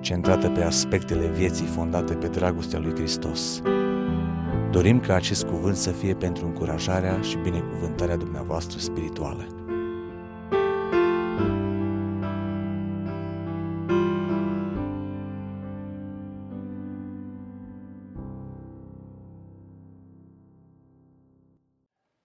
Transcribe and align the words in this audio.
centrată 0.00 0.50
pe 0.50 0.62
aspectele 0.62 1.26
vieții 1.26 1.66
fondate 1.66 2.14
pe 2.14 2.28
dragostea 2.28 2.78
lui 2.78 2.94
Hristos. 2.94 3.62
Dorim 4.70 5.00
ca 5.00 5.14
acest 5.14 5.46
cuvânt 5.46 5.76
să 5.76 5.90
fie 5.90 6.14
pentru 6.14 6.46
încurajarea 6.46 7.20
și 7.20 7.36
binecuvântarea 7.36 8.16
dumneavoastră 8.16 8.78
spirituală. 8.78 9.46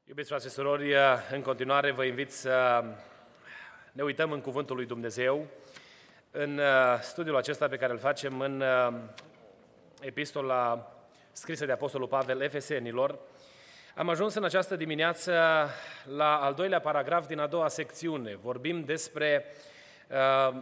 Iubiți 0.03 0.29
frate 0.29 0.47
și 0.47 0.53
surori, 0.53 0.93
în 1.31 1.41
continuare 1.41 1.91
vă 1.91 2.03
invit 2.03 2.31
să 2.31 2.83
ne 3.91 4.03
uităm 4.03 4.31
în 4.31 4.41
Cuvântul 4.41 4.75
lui 4.75 4.85
Dumnezeu, 4.85 5.47
în 6.35 6.57
uh, 6.57 6.99
studiul 7.01 7.35
acesta 7.35 7.67
pe 7.67 7.75
care 7.75 7.91
îl 7.91 7.97
facem 7.97 8.39
în 8.39 8.61
uh, 8.61 8.93
epistola 10.01 10.91
scrisă 11.31 11.65
de 11.65 11.71
Apostolul 11.71 12.07
Pavel 12.07 12.41
Efesenilor. 12.41 13.19
Am 13.95 14.09
ajuns 14.09 14.33
în 14.33 14.43
această 14.43 14.75
dimineață 14.75 15.33
la 16.15 16.35
al 16.35 16.53
doilea 16.53 16.79
paragraf 16.79 17.27
din 17.27 17.39
a 17.39 17.47
doua 17.47 17.67
secțiune. 17.67 18.35
Vorbim 18.41 18.83
despre 18.83 19.45
uh, 20.09 20.61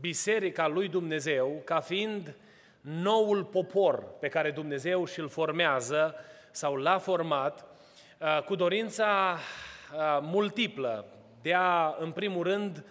Biserica 0.00 0.66
lui 0.66 0.88
Dumnezeu 0.88 1.62
ca 1.64 1.80
fiind 1.80 2.36
noul 2.80 3.44
popor 3.44 4.04
pe 4.20 4.28
care 4.28 4.50
Dumnezeu 4.50 5.04
și-l 5.04 5.28
formează 5.28 6.14
sau 6.50 6.76
l-a 6.76 6.98
format 6.98 7.66
Uh, 8.22 8.42
cu 8.42 8.54
dorința 8.54 9.36
uh, 9.94 10.18
multiplă 10.20 11.06
de 11.40 11.54
a, 11.54 11.94
în 11.98 12.10
primul 12.10 12.42
rând, 12.42 12.84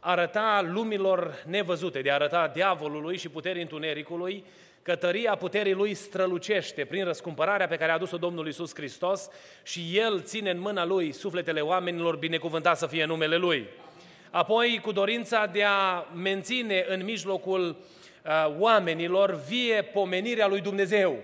arăta 0.00 0.68
lumilor 0.72 1.42
nevăzute, 1.46 2.00
de 2.00 2.10
a 2.10 2.14
arăta 2.14 2.50
diavolului 2.54 3.16
și 3.16 3.28
puterii 3.28 3.62
întunericului 3.62 4.44
că 4.82 4.96
tăria 4.96 5.34
puterii 5.34 5.72
lui 5.72 5.94
strălucește 5.94 6.84
prin 6.84 7.04
răscumpărarea 7.04 7.66
pe 7.66 7.76
care 7.76 7.90
a 7.90 7.94
adus-o 7.94 8.16
Domnul 8.16 8.48
Isus 8.48 8.74
Hristos 8.74 9.28
și 9.62 9.90
El 9.94 10.22
ține 10.22 10.50
în 10.50 10.60
mâna 10.60 10.84
Lui 10.84 11.12
sufletele 11.12 11.60
oamenilor, 11.60 12.16
binecuvântat 12.16 12.78
să 12.78 12.86
fie 12.86 13.04
numele 13.04 13.36
Lui. 13.36 13.68
Apoi, 14.30 14.80
cu 14.82 14.92
dorința 14.92 15.46
de 15.46 15.64
a 15.64 16.06
menține 16.14 16.84
în 16.88 17.04
mijlocul 17.04 17.68
uh, 17.68 18.54
oamenilor 18.58 19.40
vie 19.48 19.82
pomenirea 19.82 20.46
lui 20.46 20.60
Dumnezeu, 20.60 21.18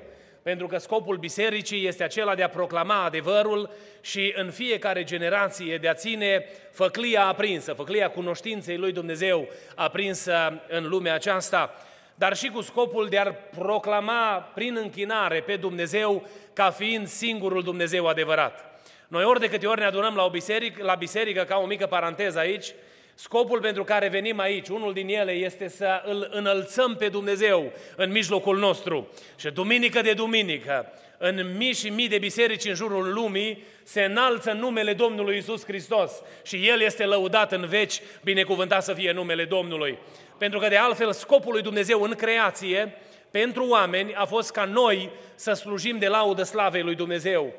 pentru 0.47 0.66
că 0.66 0.78
scopul 0.78 1.16
bisericii 1.16 1.86
este 1.86 2.05
acela 2.05 2.34
de 2.34 2.42
a 2.42 2.48
proclama 2.48 3.05
adevărul 3.05 3.70
și 4.00 4.33
în 4.36 4.50
fiecare 4.50 5.05
generație 5.05 5.77
de 5.77 5.89
a 5.89 5.94
ține 5.94 6.44
făclia 6.70 7.27
aprinsă, 7.27 7.72
făclia 7.72 8.11
cunoștinței 8.11 8.77
lui 8.77 8.92
Dumnezeu 8.92 9.48
aprinsă 9.74 10.62
în 10.69 10.89
lumea 10.89 11.14
aceasta, 11.14 11.74
dar 12.14 12.36
și 12.36 12.48
cu 12.48 12.61
scopul 12.61 13.08
de 13.08 13.19
a 13.19 13.33
proclama 13.33 14.50
prin 14.55 14.77
închinare 14.77 15.41
pe 15.41 15.56
Dumnezeu 15.56 16.27
ca 16.52 16.70
fiind 16.70 17.06
singurul 17.06 17.62
Dumnezeu 17.62 18.06
adevărat. 18.06 18.80
Noi 19.08 19.24
ori 19.24 19.40
de 19.40 19.48
câte 19.48 19.67
ori 19.67 19.80
ne 19.80 19.86
adunăm 19.86 20.14
la, 20.14 20.24
o 20.24 20.30
biserică, 20.30 20.84
la 20.84 20.95
biserică, 20.95 21.42
ca 21.42 21.57
o 21.57 21.67
mică 21.67 21.86
paranteză 21.86 22.39
aici, 22.39 22.74
Scopul 23.18 23.60
pentru 23.60 23.84
care 23.84 24.08
venim 24.08 24.38
aici, 24.38 24.68
unul 24.68 24.92
din 24.92 25.08
ele, 25.08 25.32
este 25.32 25.68
să 25.68 26.02
îl 26.04 26.28
înălțăm 26.30 26.96
pe 26.96 27.08
Dumnezeu 27.08 27.72
în 27.96 28.10
mijlocul 28.10 28.58
nostru. 28.58 29.08
Și 29.36 29.50
duminică 29.50 30.00
de 30.00 30.12
duminică, 30.12 30.92
în 31.18 31.56
mii 31.56 31.74
și 31.74 31.88
mii 31.88 32.08
de 32.08 32.18
biserici 32.18 32.64
în 32.64 32.74
jurul 32.74 33.12
lumii, 33.12 33.64
se 33.82 34.02
înalță 34.02 34.52
numele 34.52 34.92
Domnului 34.92 35.36
Isus 35.36 35.64
Hristos 35.64 36.12
și 36.44 36.68
El 36.68 36.80
este 36.80 37.04
lăudat 37.04 37.52
în 37.52 37.66
veci, 37.66 38.00
binecuvântat 38.22 38.84
să 38.84 38.92
fie 38.92 39.12
numele 39.12 39.44
Domnului. 39.44 39.98
Pentru 40.38 40.58
că 40.58 40.68
de 40.68 40.77
altfel 40.77 41.12
scopul 41.12 41.52
lui 41.52 41.62
Dumnezeu 41.62 42.02
în 42.02 42.14
creație, 42.14 42.94
pentru 43.30 43.66
oameni, 43.68 44.14
a 44.14 44.24
fost 44.24 44.50
ca 44.50 44.64
noi 44.64 45.10
să 45.34 45.52
slujim 45.52 45.98
de 45.98 46.08
laudă 46.08 46.42
slavei 46.42 46.83
lui 46.83 46.94
Dumnezeu. 46.94 47.52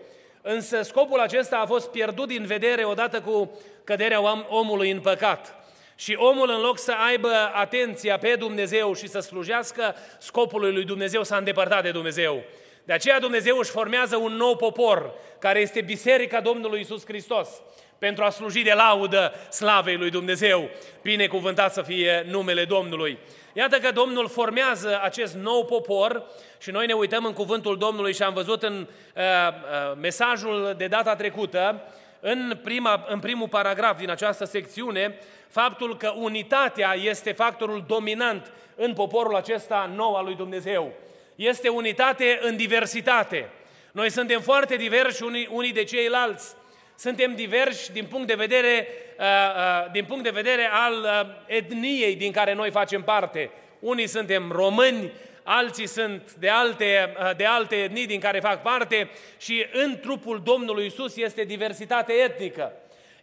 Însă 0.49 0.81
scopul 0.81 1.19
acesta 1.19 1.57
a 1.57 1.65
fost 1.65 1.89
pierdut 1.89 2.27
din 2.27 2.45
vedere 2.45 2.83
odată 2.83 3.21
cu 3.21 3.51
căderea 3.83 4.45
omului 4.49 4.91
în 4.91 4.99
păcat. 4.99 5.55
Și 5.95 6.15
omul, 6.19 6.49
în 6.49 6.61
loc 6.61 6.79
să 6.79 6.93
aibă 7.07 7.31
atenția 7.53 8.17
pe 8.17 8.35
Dumnezeu 8.39 8.93
și 8.93 9.07
să 9.07 9.19
slujească 9.19 9.95
scopului 10.19 10.73
lui 10.73 10.83
Dumnezeu, 10.83 11.23
s-a 11.23 11.37
îndepărtat 11.37 11.83
de 11.83 11.91
Dumnezeu. 11.91 12.43
De 12.83 12.93
aceea 12.93 13.19
Dumnezeu 13.19 13.57
își 13.57 13.71
formează 13.71 14.15
un 14.15 14.33
nou 14.33 14.55
popor, 14.55 15.13
care 15.39 15.59
este 15.59 15.81
Biserica 15.81 16.41
Domnului 16.41 16.79
Isus 16.79 17.05
Hristos, 17.05 17.49
pentru 17.97 18.23
a 18.23 18.29
sluji 18.29 18.61
de 18.61 18.73
laudă 18.73 19.33
slavei 19.49 19.97
lui 19.97 20.09
Dumnezeu. 20.09 20.69
Binecuvântat 21.01 21.73
să 21.73 21.81
fie 21.81 22.25
numele 22.29 22.65
Domnului. 22.65 23.17
Iată 23.57 23.77
că 23.77 23.91
Domnul 23.91 24.27
formează 24.27 24.99
acest 25.03 25.35
nou 25.35 25.65
popor 25.65 26.23
și 26.59 26.71
noi 26.71 26.85
ne 26.85 26.93
uităm 26.93 27.25
în 27.25 27.33
cuvântul 27.33 27.77
Domnului 27.77 28.13
și 28.13 28.23
am 28.23 28.33
văzut 28.33 28.63
în 28.63 28.87
uh, 29.15 29.23
uh, 29.23 29.97
mesajul 30.01 30.73
de 30.77 30.87
data 30.87 31.15
trecută, 31.15 31.81
în, 32.19 32.59
prima, 32.63 33.05
în 33.07 33.19
primul 33.19 33.47
paragraf 33.47 33.97
din 33.97 34.09
această 34.09 34.45
secțiune, 34.45 35.19
faptul 35.49 35.97
că 35.97 36.13
unitatea 36.15 36.93
este 36.93 37.31
factorul 37.31 37.83
dominant 37.87 38.51
în 38.75 38.93
poporul 38.93 39.35
acesta 39.35 39.91
nou 39.95 40.15
al 40.15 40.23
lui 40.23 40.35
Dumnezeu. 40.35 40.91
Este 41.35 41.69
unitate 41.69 42.39
în 42.41 42.55
diversitate. 42.55 43.49
Noi 43.91 44.09
suntem 44.09 44.41
foarte 44.41 44.75
diversi 44.75 45.23
unii, 45.23 45.49
unii 45.51 45.73
de 45.73 45.83
ceilalți. 45.83 46.55
Suntem 46.99 47.35
diversi 47.35 47.91
din 47.91 48.05
punct 48.05 48.27
de 48.27 48.33
vedere, 48.33 48.87
uh, 49.19 49.25
uh, 49.25 49.91
din 49.91 50.05
punct 50.05 50.23
de 50.23 50.29
vedere 50.29 50.69
al 50.71 50.93
uh, 50.93 51.29
etniei 51.45 52.15
din 52.15 52.31
care 52.31 52.53
noi 52.53 52.71
facem 52.71 53.03
parte. 53.03 53.49
Unii 53.79 54.07
suntem 54.07 54.51
români, 54.51 55.11
alții 55.43 55.87
sunt 55.87 56.33
de 56.33 56.49
alte, 56.49 57.15
de 57.37 57.45
alte 57.45 57.75
etnii 57.75 58.05
din 58.05 58.19
care 58.19 58.39
fac 58.39 58.61
parte 58.61 59.09
și 59.37 59.65
în 59.71 59.99
trupul 59.99 60.41
Domnului 60.43 60.85
Isus 60.85 61.17
este 61.17 61.43
diversitate 61.43 62.13
etnică. 62.13 62.73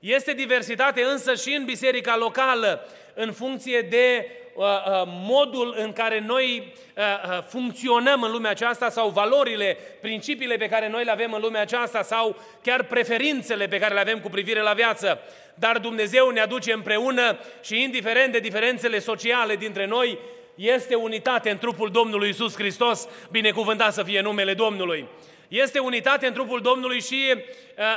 Este 0.07 0.33
diversitate 0.33 1.03
însă 1.03 1.35
și 1.35 1.55
în 1.55 1.65
biserica 1.65 2.17
locală, 2.17 2.89
în 3.15 3.33
funcție 3.33 3.81
de 3.81 4.27
uh, 4.55 4.65
uh, 4.65 5.03
modul 5.07 5.75
în 5.79 5.93
care 5.93 6.25
noi 6.27 6.73
uh, 6.97 7.03
uh, 7.03 7.45
funcționăm 7.49 8.23
în 8.23 8.31
lumea 8.31 8.51
aceasta 8.51 8.89
sau 8.89 9.09
valorile, 9.09 9.77
principiile 10.01 10.57
pe 10.57 10.69
care 10.69 10.89
noi 10.89 11.05
le 11.05 11.11
avem 11.11 11.33
în 11.33 11.41
lumea 11.41 11.61
aceasta 11.61 12.03
sau 12.03 12.37
chiar 12.63 12.83
preferințele 12.83 13.67
pe 13.67 13.79
care 13.79 13.95
le 13.95 14.01
avem 14.01 14.21
cu 14.21 14.29
privire 14.29 14.61
la 14.61 14.73
viață. 14.73 15.21
Dar 15.55 15.79
Dumnezeu 15.79 16.29
ne 16.29 16.41
aduce 16.41 16.73
împreună 16.73 17.39
și 17.63 17.83
indiferent 17.83 18.33
de 18.33 18.39
diferențele 18.39 18.99
sociale 18.99 19.57
dintre 19.57 19.87
noi, 19.87 20.19
este 20.55 20.95
unitate 20.95 21.51
în 21.51 21.59
trupul 21.59 21.91
Domnului 21.91 22.29
Isus 22.29 22.55
Hristos, 22.55 23.09
binecuvântat 23.31 23.93
să 23.93 24.03
fie 24.03 24.21
numele 24.21 24.55
Domnului. 24.55 25.09
Este 25.49 25.79
unitate 25.79 26.27
în 26.27 26.33
trupul 26.33 26.61
Domnului 26.61 27.01
și 27.01 27.35
uh, 27.35 27.43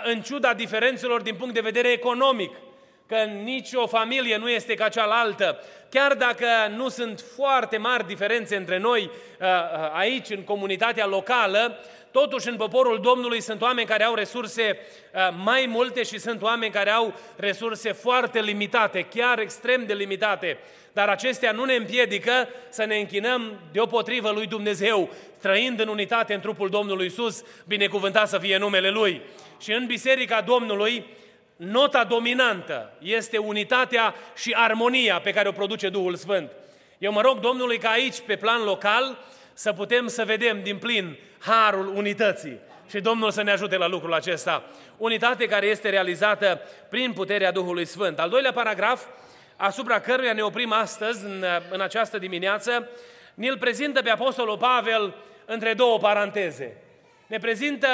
în 0.04 0.22
ciuda 0.22 0.54
diferențelor 0.54 1.22
din 1.22 1.36
punct 1.36 1.54
de 1.54 1.60
vedere 1.60 1.92
economic, 1.92 2.56
că 3.08 3.16
nicio 3.44 3.88
familie 3.88 4.38
nu 4.38 4.50
este 4.50 4.74
ca 4.74 4.90
cealaltă. 4.90 5.64
Chiar 5.90 6.14
dacă 6.14 6.48
nu 6.76 6.90
sunt 6.90 7.24
foarte 7.36 7.78
mari 7.78 8.08
diferențe 8.08 8.56
între 8.56 8.78
noi 8.78 9.02
uh, 9.04 9.48
uh, 9.48 9.92
aici, 9.94 10.30
în 10.30 10.44
comunitatea 10.44 11.06
locală, 11.06 11.80
Totuși, 12.12 12.50
în 12.50 12.56
poporul 12.56 13.00
Domnului 13.02 13.42
sunt 13.42 13.62
oameni 13.62 13.88
care 13.88 14.04
au 14.04 14.14
resurse 14.14 14.80
mai 15.44 15.66
multe 15.70 16.04
și 16.04 16.20
sunt 16.20 16.42
oameni 16.42 16.72
care 16.72 16.90
au 16.90 17.14
resurse 17.36 17.92
foarte 17.92 18.42
limitate, 18.42 19.08
chiar 19.14 19.40
extrem 19.40 19.86
de 19.86 19.94
limitate 19.94 20.58
dar 20.98 21.10
acestea 21.10 21.52
nu 21.52 21.64
ne 21.64 21.74
împiedică 21.74 22.48
să 22.70 22.86
ne 22.86 22.96
închinăm 22.98 23.60
deopotrivă 23.72 24.32
lui 24.32 24.48
Dumnezeu, 24.48 25.10
trăind 25.42 25.80
în 25.80 25.88
unitate 25.88 26.34
în 26.34 26.40
trupul 26.40 26.70
Domnului 26.70 27.06
Isus, 27.06 27.44
binecuvântat 27.66 28.28
să 28.28 28.38
fie 28.38 28.58
numele 28.58 28.90
Lui. 28.90 29.22
Și 29.62 29.72
în 29.72 29.86
Biserica 29.86 30.42
Domnului, 30.42 31.06
nota 31.56 32.04
dominantă 32.04 32.94
este 33.00 33.38
unitatea 33.38 34.16
și 34.36 34.54
armonia 34.58 35.20
pe 35.20 35.32
care 35.32 35.48
o 35.48 35.52
produce 35.52 35.90
Duhul 35.90 36.16
Sfânt. 36.16 36.52
Eu 36.98 37.12
mă 37.12 37.22
rog 37.22 37.40
Domnului 37.40 37.78
ca 37.78 37.90
aici, 37.90 38.20
pe 38.26 38.36
plan 38.36 38.64
local, 38.64 39.18
să 39.54 39.74
putem 39.74 40.08
să 40.08 40.26
vedem 40.26 40.64
din 40.64 40.78
plin 40.78 41.18
harul 41.40 41.88
unității. 41.96 42.60
Și 42.90 43.00
Domnul 43.00 43.32
să 43.32 43.42
ne 43.42 43.52
ajute 43.52 43.78
la 43.78 43.88
lucrul 43.88 44.14
acesta. 44.14 44.64
Unitate 44.98 45.46
care 45.46 45.66
este 45.66 45.90
realizată 45.90 46.62
prin 46.90 47.14
puterea 47.14 47.52
Duhului 47.52 47.86
Sfânt. 47.86 48.20
Al 48.20 48.30
doilea 48.30 48.52
paragraf 48.52 49.06
asupra 49.56 50.00
căruia 50.00 50.34
ne 50.34 50.42
oprim 50.42 50.72
astăzi, 50.72 51.26
în, 51.26 51.46
în 51.72 51.82
această 51.82 52.18
dimineață, 52.18 52.90
ne-l 53.34 53.58
prezintă 53.58 54.02
pe 54.02 54.10
Apostolul 54.10 54.58
Pavel 54.58 55.16
între 55.46 55.74
două 55.74 55.98
paranteze. 55.98 56.78
Ne 57.28 57.38
prezintă 57.38 57.88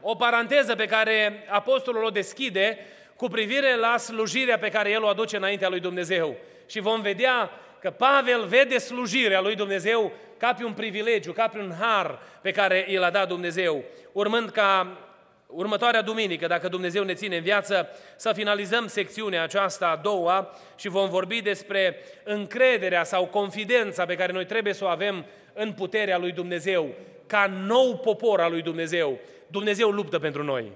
o 0.00 0.14
paranteză 0.14 0.74
pe 0.74 0.86
care 0.86 1.46
Apostolul 1.48 2.04
o 2.04 2.10
deschide 2.10 2.78
cu 3.16 3.28
privire 3.28 3.76
la 3.76 3.96
slujirea 3.96 4.58
pe 4.58 4.68
care 4.68 4.90
el 4.90 5.02
o 5.02 5.08
aduce 5.08 5.36
înaintea 5.36 5.68
lui 5.68 5.80
Dumnezeu. 5.80 6.36
Și 6.66 6.80
vom 6.80 7.00
vedea 7.00 7.50
că 7.80 7.90
Pavel 7.90 8.44
vede 8.44 8.78
slujirea 8.78 9.40
lui 9.40 9.54
Dumnezeu 9.54 10.12
ca 10.42 10.54
pe 10.54 10.64
un 10.64 10.72
privilegiu, 10.72 11.32
ca 11.32 11.48
pe 11.48 11.58
un 11.58 11.72
har 11.80 12.18
pe 12.40 12.50
care 12.50 12.86
i 12.88 12.96
l-a 12.96 13.10
dat 13.10 13.28
Dumnezeu, 13.28 13.84
urmând 14.12 14.50
ca 14.50 14.98
următoarea 15.46 16.02
duminică, 16.02 16.46
dacă 16.46 16.68
Dumnezeu 16.68 17.04
ne 17.04 17.14
ține 17.14 17.36
în 17.36 17.42
viață, 17.42 17.88
să 18.16 18.32
finalizăm 18.32 18.86
secțiunea 18.86 19.42
aceasta 19.42 19.88
a 19.88 19.96
doua 19.96 20.50
și 20.76 20.88
vom 20.88 21.08
vorbi 21.08 21.40
despre 21.40 21.96
încrederea 22.24 23.04
sau 23.04 23.26
confidența 23.26 24.04
pe 24.04 24.14
care 24.14 24.32
noi 24.32 24.46
trebuie 24.46 24.72
să 24.72 24.84
o 24.84 24.88
avem 24.88 25.24
în 25.52 25.72
puterea 25.72 26.18
lui 26.18 26.32
Dumnezeu, 26.32 26.88
ca 27.26 27.50
nou 27.66 27.96
popor 27.96 28.40
al 28.40 28.50
lui 28.50 28.62
Dumnezeu. 28.62 29.18
Dumnezeu 29.46 29.90
luptă 29.90 30.18
pentru 30.18 30.42
noi. 30.42 30.72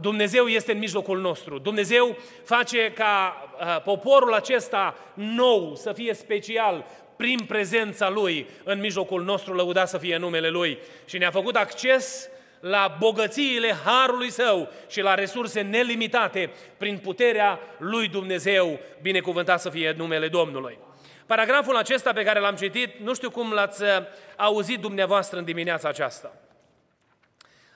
Dumnezeu 0.00 0.46
este 0.46 0.72
în 0.72 0.78
mijlocul 0.78 1.20
nostru. 1.20 1.58
Dumnezeu 1.58 2.16
face 2.44 2.92
ca 2.92 3.36
uh, 3.60 3.82
poporul 3.82 4.34
acesta 4.34 4.96
nou 5.14 5.74
să 5.74 5.92
fie 5.92 6.14
special 6.14 6.84
prin 7.16 7.44
prezența 7.48 8.08
Lui 8.08 8.46
în 8.64 8.80
mijlocul 8.80 9.24
nostru, 9.24 9.54
lăuda 9.54 9.84
să 9.84 9.98
fie 9.98 10.16
numele 10.16 10.48
Lui. 10.48 10.78
Și 11.04 11.18
ne-a 11.18 11.30
făcut 11.30 11.56
acces 11.56 12.28
la 12.60 12.96
bogățiile 12.98 13.74
Harului 13.84 14.30
Său 14.30 14.72
și 14.88 15.00
la 15.00 15.14
resurse 15.14 15.60
nelimitate 15.60 16.50
prin 16.76 16.98
puterea 16.98 17.60
Lui 17.78 18.08
Dumnezeu, 18.08 18.80
binecuvântat 19.02 19.60
să 19.60 19.70
fie 19.70 19.94
numele 19.96 20.28
Domnului. 20.28 20.78
Paragraful 21.26 21.76
acesta 21.76 22.12
pe 22.12 22.22
care 22.22 22.38
l-am 22.38 22.54
citit, 22.54 22.98
nu 23.00 23.14
știu 23.14 23.30
cum 23.30 23.52
l-ați 23.52 23.82
uh, 23.82 23.88
auzit 24.36 24.80
dumneavoastră 24.80 25.38
în 25.38 25.44
dimineața 25.44 25.88
aceasta. 25.88 26.32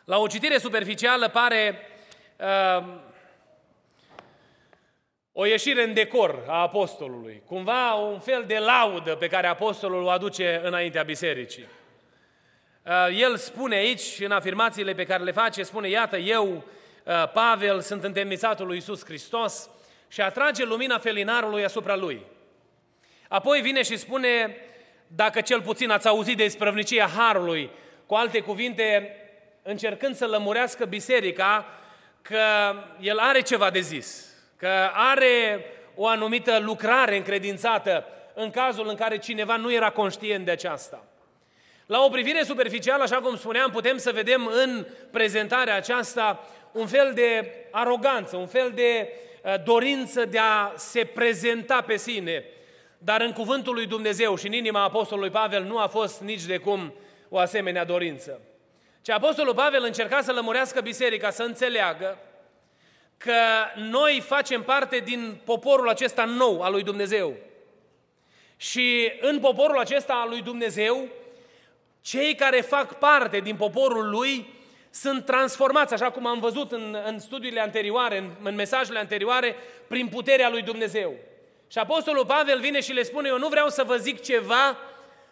La 0.04 0.18
o 0.18 0.26
citire 0.26 0.58
superficială 0.58 1.28
pare 1.28 1.78
uh, 2.36 2.84
o 5.40 5.46
ieșire 5.46 5.82
în 5.82 5.94
decor 5.94 6.44
a 6.46 6.60
apostolului, 6.60 7.42
cumva 7.46 7.94
un 7.94 8.18
fel 8.18 8.44
de 8.46 8.58
laudă 8.58 9.14
pe 9.14 9.28
care 9.28 9.46
apostolul 9.46 10.02
o 10.02 10.08
aduce 10.08 10.60
înaintea 10.64 11.02
bisericii. 11.02 11.68
Uh, 12.86 13.18
el 13.20 13.36
spune 13.36 13.76
aici, 13.76 14.20
în 14.20 14.30
afirmațiile 14.30 14.94
pe 14.94 15.04
care 15.04 15.22
le 15.22 15.32
face, 15.32 15.62
spune, 15.62 15.88
iată, 15.88 16.16
eu, 16.16 16.46
uh, 17.04 17.30
Pavel, 17.32 17.80
sunt 17.80 18.04
întemnițatul 18.04 18.66
lui 18.66 18.74
Iisus 18.74 19.04
Hristos 19.04 19.70
și 20.08 20.20
atrage 20.20 20.64
lumina 20.64 20.98
felinarului 20.98 21.64
asupra 21.64 21.96
lui. 21.96 22.26
Apoi 23.28 23.60
vine 23.60 23.82
și 23.82 23.96
spune, 23.96 24.56
dacă 25.06 25.40
cel 25.40 25.62
puțin 25.62 25.90
ați 25.90 26.08
auzit 26.08 26.36
de 26.36 26.44
isprăvnicia 26.44 27.06
Harului, 27.06 27.70
cu 28.06 28.14
alte 28.14 28.40
cuvinte, 28.40 29.16
încercând 29.62 30.14
să 30.14 30.26
lămurească 30.26 30.84
biserica 30.84 31.66
că 32.22 32.42
el 33.00 33.18
are 33.18 33.40
ceva 33.40 33.70
de 33.70 33.80
zis, 33.80 34.29
că 34.60 34.90
are 34.92 35.64
o 35.94 36.06
anumită 36.06 36.58
lucrare 36.58 37.16
încredințată 37.16 38.04
în 38.34 38.50
cazul 38.50 38.88
în 38.88 38.94
care 38.94 39.18
cineva 39.18 39.56
nu 39.56 39.72
era 39.72 39.90
conștient 39.90 40.44
de 40.44 40.50
aceasta. 40.50 41.04
La 41.86 42.04
o 42.04 42.08
privire 42.08 42.42
superficială, 42.42 43.02
așa 43.02 43.16
cum 43.16 43.36
spuneam, 43.36 43.70
putem 43.70 43.96
să 43.96 44.12
vedem 44.12 44.46
în 44.46 44.86
prezentarea 45.10 45.74
aceasta 45.74 46.48
un 46.72 46.86
fel 46.86 47.12
de 47.14 47.54
aroganță, 47.70 48.36
un 48.36 48.46
fel 48.46 48.72
de 48.74 49.08
uh, 49.42 49.54
dorință 49.64 50.24
de 50.24 50.38
a 50.38 50.72
se 50.76 51.04
prezenta 51.04 51.80
pe 51.80 51.96
sine. 51.96 52.44
Dar 52.98 53.20
în 53.20 53.32
cuvântul 53.32 53.74
lui 53.74 53.86
Dumnezeu 53.86 54.36
și 54.36 54.46
în 54.46 54.52
inima 54.52 54.82
Apostolului 54.82 55.30
Pavel 55.30 55.62
nu 55.62 55.78
a 55.78 55.86
fost 55.86 56.20
nici 56.20 56.44
de 56.44 56.56
cum 56.56 56.94
o 57.28 57.38
asemenea 57.38 57.84
dorință. 57.84 58.40
Ce 59.02 59.12
Apostolul 59.12 59.54
Pavel 59.54 59.84
încerca 59.84 60.20
să 60.20 60.32
lămurească 60.32 60.80
biserica, 60.80 61.30
să 61.30 61.42
înțeleagă 61.42 62.18
că 63.24 63.42
noi 63.74 64.22
facem 64.26 64.62
parte 64.62 64.98
din 64.98 65.40
poporul 65.44 65.88
acesta 65.88 66.24
nou 66.24 66.62
al 66.62 66.72
lui 66.72 66.82
Dumnezeu. 66.82 67.34
Și 68.56 69.12
în 69.20 69.40
poporul 69.40 69.78
acesta 69.78 70.12
al 70.12 70.28
lui 70.28 70.42
Dumnezeu, 70.42 71.08
cei 72.00 72.34
care 72.34 72.60
fac 72.60 72.98
parte 72.98 73.38
din 73.38 73.56
poporul 73.56 74.10
lui 74.10 74.54
sunt 74.90 75.24
transformați, 75.24 75.92
așa 75.92 76.10
cum 76.10 76.26
am 76.26 76.40
văzut 76.40 76.72
în, 76.72 76.96
în 77.06 77.18
studiile 77.18 77.60
anterioare, 77.60 78.18
în, 78.18 78.30
în 78.42 78.54
mesajele 78.54 78.98
anterioare, 78.98 79.56
prin 79.88 80.08
puterea 80.08 80.50
lui 80.50 80.62
Dumnezeu. 80.62 81.14
Și 81.68 81.78
Apostolul 81.78 82.26
Pavel 82.26 82.60
vine 82.60 82.80
și 82.80 82.92
le 82.92 83.02
spune, 83.02 83.28
eu 83.28 83.38
nu 83.38 83.48
vreau 83.48 83.68
să 83.68 83.84
vă 83.84 83.96
zic 83.96 84.22
ceva 84.22 84.76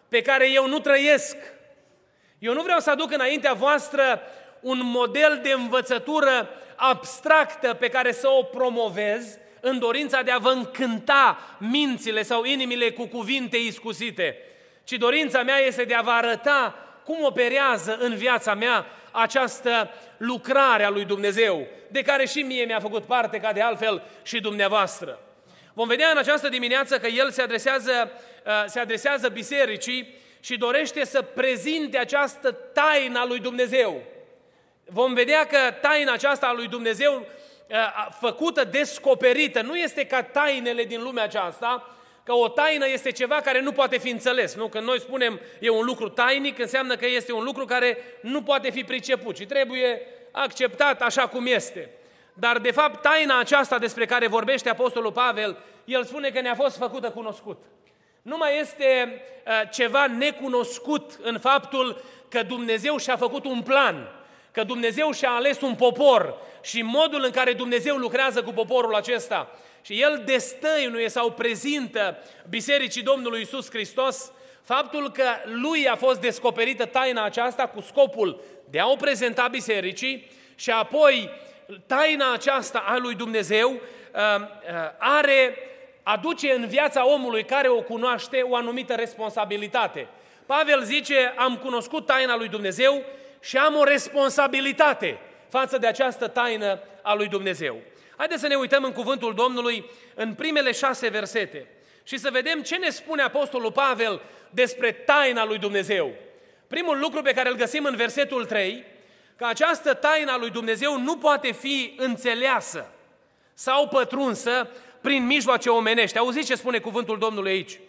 pe 0.08 0.22
care 0.22 0.50
eu 0.50 0.68
nu 0.68 0.78
trăiesc. 0.78 1.36
Eu 2.38 2.52
nu 2.52 2.62
vreau 2.62 2.78
să 2.78 2.90
aduc 2.90 3.12
înaintea 3.12 3.52
voastră 3.52 4.20
un 4.60 4.80
model 4.82 5.40
de 5.42 5.52
învățătură 5.52 6.48
abstractă 6.78 7.74
pe 7.74 7.88
care 7.88 8.12
să 8.12 8.28
o 8.28 8.42
promovez 8.42 9.38
în 9.60 9.78
dorința 9.78 10.22
de 10.22 10.30
a 10.30 10.38
vă 10.38 10.50
încânta 10.50 11.38
mințile 11.58 12.22
sau 12.22 12.44
inimile 12.44 12.90
cu 12.90 13.06
cuvinte 13.06 13.56
iscusite 13.56 14.36
ci 14.88 14.92
dorința 14.92 15.42
mea 15.42 15.58
este 15.58 15.84
de 15.84 15.94
a 15.94 16.02
vă 16.02 16.10
arăta 16.10 16.74
cum 17.04 17.16
operează 17.24 17.96
în 18.00 18.14
viața 18.14 18.54
mea 18.54 18.86
această 19.10 19.90
lucrare 20.16 20.84
a 20.84 20.90
lui 20.90 21.04
Dumnezeu, 21.04 21.66
de 21.88 22.02
care 22.02 22.26
și 22.26 22.42
mie 22.42 22.64
mi-a 22.64 22.80
făcut 22.80 23.04
parte, 23.04 23.38
ca 23.38 23.52
de 23.52 23.60
altfel 23.60 24.02
și 24.22 24.40
dumneavoastră. 24.40 25.20
Vom 25.74 25.88
vedea 25.88 26.10
în 26.10 26.16
această 26.16 26.48
dimineață 26.48 26.98
că 26.98 27.06
el 27.06 27.30
se 27.30 27.42
adresează, 27.42 28.10
uh, 28.46 28.52
se 28.66 28.80
adresează 28.80 29.28
bisericii 29.28 30.14
și 30.40 30.56
dorește 30.56 31.04
să 31.04 31.22
prezinte 31.22 31.98
această 31.98 32.52
taină 32.52 33.18
a 33.18 33.24
lui 33.24 33.38
Dumnezeu. 33.38 34.02
Vom 34.90 35.14
vedea 35.14 35.46
că 35.46 35.58
taina 35.80 36.12
aceasta 36.12 36.46
a 36.46 36.52
lui 36.52 36.68
Dumnezeu 36.68 37.26
uh, 37.68 37.76
făcută, 38.20 38.64
descoperită, 38.64 39.62
nu 39.62 39.76
este 39.76 40.06
ca 40.06 40.22
tainele 40.22 40.84
din 40.84 41.02
lumea 41.02 41.24
aceasta, 41.24 41.96
că 42.22 42.34
o 42.34 42.48
taină 42.48 42.88
este 42.88 43.12
ceva 43.12 43.40
care 43.40 43.60
nu 43.60 43.72
poate 43.72 43.98
fi 43.98 44.08
înțeles. 44.08 44.54
Nu? 44.54 44.68
Când 44.68 44.84
noi 44.84 45.00
spunem 45.00 45.40
e 45.60 45.70
un 45.70 45.84
lucru 45.84 46.08
tainic, 46.08 46.58
înseamnă 46.58 46.96
că 46.96 47.06
este 47.06 47.32
un 47.32 47.44
lucru 47.44 47.64
care 47.64 47.98
nu 48.22 48.42
poate 48.42 48.70
fi 48.70 48.84
priceput, 48.84 49.34
ci 49.34 49.46
trebuie 49.46 50.00
acceptat 50.32 51.02
așa 51.02 51.28
cum 51.28 51.46
este. 51.46 51.90
Dar, 52.32 52.58
de 52.58 52.70
fapt, 52.70 53.02
taina 53.02 53.38
aceasta 53.38 53.78
despre 53.78 54.06
care 54.06 54.26
vorbește 54.26 54.68
Apostolul 54.68 55.12
Pavel, 55.12 55.56
el 55.84 56.04
spune 56.04 56.30
că 56.30 56.40
ne-a 56.40 56.54
fost 56.54 56.76
făcută 56.76 57.10
cunoscut. 57.10 57.62
Nu 58.22 58.36
mai 58.36 58.58
este 58.60 59.22
uh, 59.46 59.70
ceva 59.72 60.06
necunoscut 60.06 61.18
în 61.22 61.38
faptul 61.38 62.02
că 62.28 62.42
Dumnezeu 62.42 62.96
și-a 62.96 63.16
făcut 63.16 63.44
un 63.44 63.62
plan, 63.62 64.17
că 64.58 64.64
Dumnezeu 64.64 65.12
și-a 65.12 65.30
ales 65.30 65.60
un 65.60 65.74
popor 65.74 66.34
și 66.62 66.82
modul 66.82 67.22
în 67.24 67.30
care 67.30 67.52
Dumnezeu 67.52 67.96
lucrează 67.96 68.42
cu 68.42 68.52
poporul 68.52 68.94
acesta 68.94 69.58
și 69.82 70.02
el 70.02 70.22
destăinuie 70.24 71.08
sau 71.08 71.30
prezintă 71.30 72.18
Bisericii 72.48 73.02
Domnului 73.02 73.40
Isus 73.40 73.70
Hristos 73.70 74.32
faptul 74.62 75.10
că 75.10 75.24
lui 75.44 75.88
a 75.88 75.96
fost 75.96 76.20
descoperită 76.20 76.84
taina 76.84 77.24
aceasta 77.24 77.66
cu 77.66 77.80
scopul 77.80 78.40
de 78.70 78.78
a 78.78 78.88
o 78.88 78.96
prezenta 78.96 79.48
bisericii 79.48 80.30
și 80.54 80.70
apoi 80.70 81.30
taina 81.86 82.32
aceasta 82.32 82.84
a 82.86 82.96
lui 82.96 83.14
Dumnezeu 83.14 83.70
uh, 83.70 83.80
uh, 84.40 84.46
are, 84.98 85.56
aduce 86.02 86.52
în 86.52 86.66
viața 86.66 87.08
omului 87.08 87.44
care 87.44 87.68
o 87.68 87.82
cunoaște 87.82 88.40
o 88.42 88.56
anumită 88.56 88.94
responsabilitate. 88.94 90.08
Pavel 90.46 90.82
zice, 90.82 91.34
am 91.36 91.56
cunoscut 91.56 92.06
taina 92.06 92.36
lui 92.36 92.48
Dumnezeu 92.48 93.02
și 93.40 93.56
am 93.56 93.74
o 93.74 93.84
responsabilitate 93.84 95.18
față 95.48 95.78
de 95.78 95.86
această 95.86 96.28
taină 96.28 96.80
a 97.02 97.14
lui 97.14 97.28
Dumnezeu. 97.28 97.76
Haideți 98.16 98.40
să 98.40 98.46
ne 98.46 98.54
uităm 98.54 98.84
în 98.84 98.92
cuvântul 98.92 99.34
Domnului 99.34 99.90
în 100.14 100.34
primele 100.34 100.72
șase 100.72 101.08
versete 101.08 101.66
și 102.02 102.18
să 102.18 102.30
vedem 102.32 102.62
ce 102.62 102.76
ne 102.76 102.90
spune 102.90 103.22
Apostolul 103.22 103.72
Pavel 103.72 104.20
despre 104.50 104.92
taina 104.92 105.44
lui 105.44 105.58
Dumnezeu. 105.58 106.12
Primul 106.66 106.98
lucru 106.98 107.22
pe 107.22 107.32
care 107.32 107.48
îl 107.48 107.56
găsim 107.56 107.84
în 107.84 107.96
versetul 107.96 108.44
3, 108.44 108.84
că 109.36 109.44
această 109.46 109.94
taina 109.94 110.36
lui 110.36 110.50
Dumnezeu 110.50 111.00
nu 111.00 111.16
poate 111.16 111.52
fi 111.52 111.94
înțeleasă 111.96 112.90
sau 113.54 113.88
pătrunsă 113.88 114.68
prin 115.00 115.26
mijloace 115.26 115.68
omenești. 115.68 116.18
Auziți 116.18 116.46
ce 116.46 116.54
spune 116.54 116.78
cuvântul 116.78 117.18
Domnului 117.18 117.50
aici? 117.50 117.80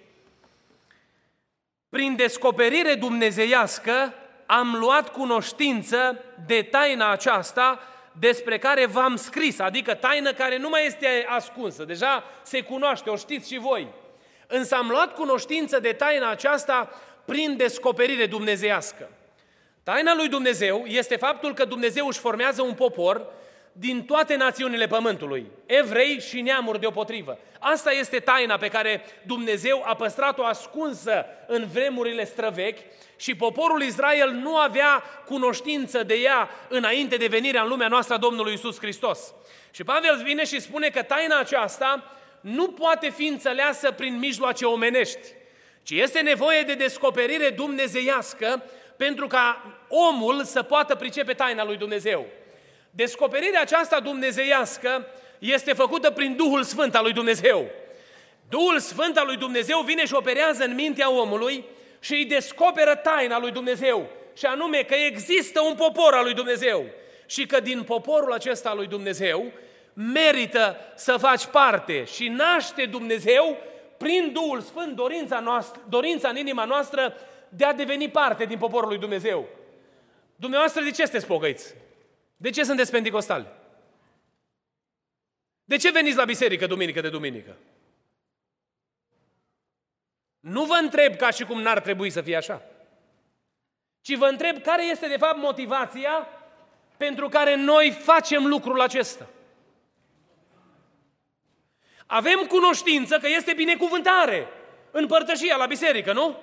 Prin 1.89 2.15
descoperire 2.15 2.95
dumnezeiască 2.95 4.13
am 4.51 4.75
luat 4.79 5.11
cunoștință 5.11 6.23
de 6.45 6.61
taina 6.61 7.11
aceasta 7.11 7.79
despre 8.11 8.57
care 8.57 8.85
v-am 8.85 9.15
scris, 9.15 9.59
adică 9.59 9.93
taină 9.93 10.33
care 10.33 10.57
nu 10.57 10.69
mai 10.69 10.85
este 10.85 11.25
ascunsă, 11.27 11.83
deja 11.83 12.23
se 12.41 12.61
cunoaște, 12.61 13.09
o 13.09 13.15
știți 13.15 13.51
și 13.51 13.57
voi. 13.57 13.87
Însă 14.47 14.75
am 14.75 14.87
luat 14.89 15.13
cunoștință 15.13 15.79
de 15.79 15.91
taina 15.91 16.29
aceasta 16.29 16.89
prin 17.25 17.57
descoperire 17.57 18.25
dumnezeiască. 18.25 19.09
Taina 19.83 20.15
lui 20.15 20.27
Dumnezeu 20.27 20.83
este 20.85 21.15
faptul 21.15 21.53
că 21.53 21.65
Dumnezeu 21.65 22.07
își 22.07 22.19
formează 22.19 22.61
un 22.61 22.73
popor, 22.73 23.25
din 23.79 24.05
toate 24.05 24.35
națiunile 24.35 24.87
pământului, 24.87 25.45
evrei 25.65 26.19
și 26.19 26.41
neamuri 26.41 26.79
deopotrivă. 26.79 27.39
Asta 27.59 27.91
este 27.91 28.19
taina 28.19 28.57
pe 28.57 28.67
care 28.67 29.03
Dumnezeu 29.25 29.83
a 29.85 29.95
păstrat-o 29.95 30.45
ascunsă 30.45 31.25
în 31.47 31.67
vremurile 31.73 32.25
străvechi 32.25 32.79
și 33.15 33.35
poporul 33.35 33.81
Israel 33.81 34.31
nu 34.31 34.57
avea 34.57 35.03
cunoștință 35.25 36.03
de 36.03 36.13
ea 36.13 36.49
înainte 36.67 37.15
de 37.15 37.27
venirea 37.27 37.61
în 37.61 37.67
lumea 37.67 37.87
noastră 37.87 38.15
a 38.15 38.17
Domnului 38.17 38.53
Isus 38.53 38.79
Hristos. 38.79 39.33
Și 39.71 39.83
Pavel 39.83 40.21
vine 40.23 40.45
și 40.45 40.59
spune 40.59 40.89
că 40.89 41.01
taina 41.01 41.39
aceasta 41.39 42.11
nu 42.41 42.67
poate 42.67 43.09
fi 43.09 43.25
înțeleasă 43.25 43.91
prin 43.91 44.17
mijloace 44.17 44.65
omenești, 44.65 45.27
ci 45.83 45.91
este 45.91 46.19
nevoie 46.21 46.61
de 46.61 46.73
descoperire 46.73 47.49
dumnezeiască 47.49 48.63
pentru 48.97 49.27
ca 49.27 49.77
omul 49.87 50.43
să 50.43 50.63
poată 50.63 50.95
pricepe 50.95 51.33
taina 51.33 51.63
lui 51.63 51.77
Dumnezeu. 51.77 52.25
Descoperirea 52.89 53.61
aceasta 53.61 53.99
dumnezeiască 53.99 55.05
este 55.39 55.73
făcută 55.73 56.11
prin 56.11 56.35
Duhul 56.35 56.63
Sfânt 56.63 56.95
al 56.95 57.03
lui 57.03 57.13
Dumnezeu. 57.13 57.65
Duhul 58.49 58.79
Sfânt 58.79 59.17
al 59.17 59.25
lui 59.25 59.37
Dumnezeu 59.37 59.79
vine 59.79 60.05
și 60.05 60.13
operează 60.13 60.63
în 60.63 60.75
mintea 60.75 61.11
omului 61.11 61.65
și 61.99 62.13
îi 62.13 62.25
descoperă 62.25 62.95
taina 62.95 63.39
lui 63.39 63.51
Dumnezeu. 63.51 64.09
Și 64.37 64.45
anume 64.45 64.83
că 64.83 64.95
există 64.95 65.61
un 65.61 65.75
popor 65.75 66.13
al 66.13 66.23
lui 66.23 66.33
Dumnezeu 66.33 66.85
și 67.25 67.45
că 67.45 67.59
din 67.59 67.83
poporul 67.83 68.33
acesta 68.33 68.69
al 68.69 68.77
lui 68.77 68.87
Dumnezeu 68.87 69.51
merită 69.93 70.77
să 70.95 71.17
faci 71.17 71.45
parte 71.45 72.03
și 72.03 72.27
naște 72.27 72.85
Dumnezeu 72.85 73.57
prin 73.97 74.31
Duhul 74.33 74.61
Sfânt 74.61 74.95
dorința, 74.95 75.39
noastră, 75.39 75.81
dorința 75.89 76.29
în 76.29 76.37
inima 76.37 76.65
noastră 76.65 77.13
de 77.49 77.65
a 77.65 77.73
deveni 77.73 78.09
parte 78.09 78.45
din 78.45 78.57
poporul 78.57 78.89
lui 78.89 78.97
Dumnezeu. 78.97 79.47
Dumneavoastră 80.35 80.81
de 80.81 80.91
ce 80.91 81.03
sunteți 81.03 81.25
pocăiți? 81.25 81.75
De 82.41 82.49
ce 82.49 82.63
sunteți 82.63 82.91
pentecostali? 82.91 83.47
De 85.63 85.77
ce 85.77 85.91
veniți 85.91 86.17
la 86.17 86.25
biserică 86.25 86.67
duminică 86.67 87.01
de 87.01 87.09
duminică? 87.09 87.57
Nu 90.39 90.65
vă 90.65 90.73
întreb 90.81 91.15
ca 91.15 91.29
și 91.29 91.43
cum 91.43 91.61
n-ar 91.61 91.79
trebui 91.79 92.09
să 92.09 92.21
fie 92.21 92.35
așa, 92.35 92.61
ci 94.01 94.15
vă 94.15 94.25
întreb 94.25 94.61
care 94.61 94.85
este 94.85 95.07
de 95.07 95.17
fapt 95.17 95.37
motivația 95.37 96.27
pentru 96.97 97.29
care 97.29 97.55
noi 97.55 97.91
facem 97.91 98.45
lucrul 98.45 98.81
acesta. 98.81 99.29
Avem 102.05 102.39
cunoștință 102.47 103.17
că 103.17 103.27
este 103.27 103.53
binecuvântare 103.53 104.47
în 104.91 105.07
părtășia 105.07 105.55
la 105.55 105.65
biserică, 105.65 106.13
nu? 106.13 106.39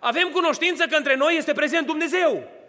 Avem 0.00 0.30
cunoștință 0.30 0.86
că 0.86 0.96
între 0.96 1.14
noi 1.14 1.36
este 1.36 1.52
prezent 1.52 1.86
Dumnezeu. 1.86 2.59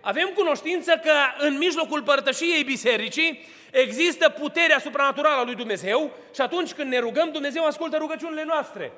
Avem 0.00 0.30
cunoștință 0.34 1.00
că 1.04 1.12
în 1.38 1.56
mijlocul 1.58 2.02
părtășiei 2.02 2.64
bisericii 2.64 3.44
există 3.70 4.28
puterea 4.28 4.78
supranaturală 4.78 5.40
a 5.40 5.44
lui 5.44 5.54
Dumnezeu 5.54 6.10
și 6.34 6.40
atunci 6.40 6.72
când 6.72 6.90
ne 6.90 6.98
rugăm, 6.98 7.30
Dumnezeu 7.32 7.64
ascultă 7.64 7.96
rugăciunile 7.96 8.44
noastre. 8.44 8.92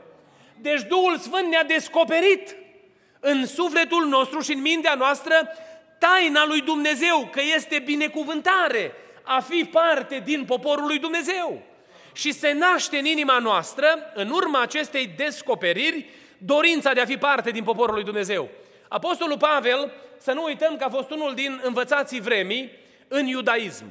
Deci 0.57 0.83
Duhul 0.83 1.19
Sfânt 1.19 1.49
ne-a 1.49 1.64
descoperit 1.64 2.57
în 3.21 3.47
sufletul 3.47 4.07
nostru 4.07 4.40
și 4.40 4.52
în 4.52 4.61
mintea 4.61 4.95
noastră 4.95 5.49
taina 5.99 6.47
lui 6.47 6.61
Dumnezeu, 6.61 7.28
că 7.33 7.40
este 7.54 7.78
binecuvântare 7.78 8.92
a 9.23 9.40
fi 9.40 9.64
parte 9.64 10.23
din 10.25 10.45
poporul 10.45 10.87
lui 10.87 10.99
Dumnezeu. 10.99 11.62
Și 12.12 12.33
se 12.33 12.52
naște 12.52 12.99
în 12.99 13.04
inima 13.04 13.38
noastră, 13.38 13.87
în 14.14 14.30
urma 14.30 14.61
acestei 14.61 15.11
descoperiri, 15.16 16.07
dorința 16.38 16.92
de 16.92 17.00
a 17.00 17.04
fi 17.04 17.16
parte 17.16 17.50
din 17.50 17.64
poporul 17.64 17.95
lui 17.95 18.04
Dumnezeu. 18.04 18.49
Apostolul 18.92 19.37
Pavel, 19.37 19.92
să 20.18 20.32
nu 20.32 20.44
uităm 20.44 20.76
că 20.76 20.85
a 20.85 20.88
fost 20.88 21.11
unul 21.11 21.35
din 21.35 21.61
învățații 21.62 22.20
vremii 22.20 22.70
în 23.09 23.26
iudaism. 23.26 23.85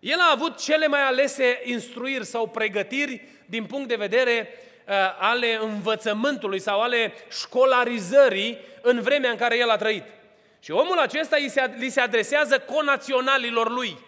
El 0.00 0.18
a 0.18 0.30
avut 0.32 0.58
cele 0.58 0.86
mai 0.86 1.02
alese 1.02 1.60
instruiri 1.64 2.24
sau 2.24 2.46
pregătiri 2.46 3.28
din 3.46 3.64
punct 3.64 3.88
de 3.88 3.94
vedere 3.94 4.48
uh, 4.88 4.94
ale 5.18 5.58
învățământului 5.62 6.58
sau 6.58 6.80
ale 6.80 7.12
școlarizării 7.30 8.58
în 8.82 9.00
vremea 9.00 9.30
în 9.30 9.36
care 9.36 9.58
el 9.58 9.70
a 9.70 9.76
trăit. 9.76 10.04
Și 10.60 10.70
omul 10.70 10.98
acesta 10.98 11.36
li 11.78 11.88
se 11.88 12.00
adresează 12.00 12.58
conaționalilor 12.58 13.70
lui. 13.70 13.98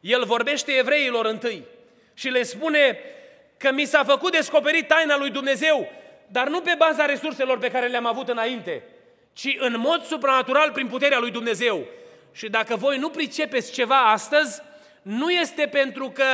El 0.00 0.24
vorbește 0.24 0.72
evreilor 0.72 1.26
întâi 1.26 1.64
și 2.14 2.28
le 2.28 2.42
spune 2.42 2.98
că 3.56 3.72
mi 3.72 3.84
s-a 3.84 4.04
făcut 4.04 4.32
descoperit 4.32 4.88
taina 4.88 5.16
lui 5.16 5.30
Dumnezeu, 5.30 5.88
dar 6.26 6.48
nu 6.48 6.60
pe 6.60 6.74
baza 6.78 7.04
resurselor 7.04 7.58
pe 7.58 7.70
care 7.70 7.86
le-am 7.86 8.06
avut 8.06 8.28
înainte, 8.28 8.82
ci 9.32 9.56
în 9.58 9.74
mod 9.78 10.04
supranatural 10.04 10.70
prin 10.70 10.86
puterea 10.86 11.18
lui 11.18 11.30
Dumnezeu. 11.30 11.84
Și 12.32 12.48
dacă 12.48 12.76
voi 12.76 12.98
nu 12.98 13.08
pricepeți 13.08 13.72
ceva 13.72 14.10
astăzi, 14.10 14.62
nu 15.02 15.30
este 15.30 15.66
pentru 15.66 16.10
că 16.10 16.24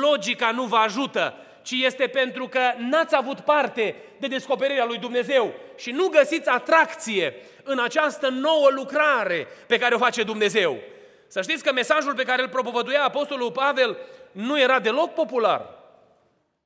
logica 0.00 0.50
nu 0.50 0.62
vă 0.62 0.76
ajută, 0.76 1.34
ci 1.62 1.70
este 1.70 2.06
pentru 2.06 2.48
că 2.48 2.60
n-ați 2.76 3.16
avut 3.16 3.40
parte 3.40 3.96
de 4.18 4.26
descoperirea 4.26 4.84
lui 4.84 4.98
Dumnezeu 4.98 5.54
și 5.76 5.90
nu 5.90 6.08
găsiți 6.08 6.48
atracție 6.48 7.34
în 7.62 7.78
această 7.78 8.28
nouă 8.28 8.68
lucrare 8.70 9.46
pe 9.66 9.78
care 9.78 9.94
o 9.94 9.98
face 9.98 10.22
Dumnezeu. 10.22 10.78
Să 11.26 11.42
știți 11.42 11.64
că 11.64 11.72
mesajul 11.72 12.14
pe 12.14 12.22
care 12.22 12.42
îl 12.42 12.48
propovăduia 12.48 13.02
Apostolul 13.04 13.52
Pavel 13.52 13.96
nu 14.32 14.60
era 14.60 14.78
deloc 14.78 15.14
popular. 15.14 15.68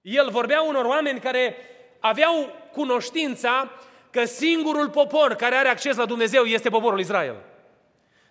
El 0.01 0.31
vorbea 0.31 0.63
unor 0.63 0.85
oameni 0.85 1.21
care 1.21 1.57
aveau 2.01 2.57
cunoștința 2.73 3.71
că 4.11 4.25
singurul 4.25 4.89
popor 4.89 5.35
care 5.35 5.55
are 5.55 5.69
acces 5.69 5.97
la 5.97 6.07
Dumnezeu 6.07 6.45
este 6.45 6.69
poporul 6.69 7.01
Israel. 7.01 7.35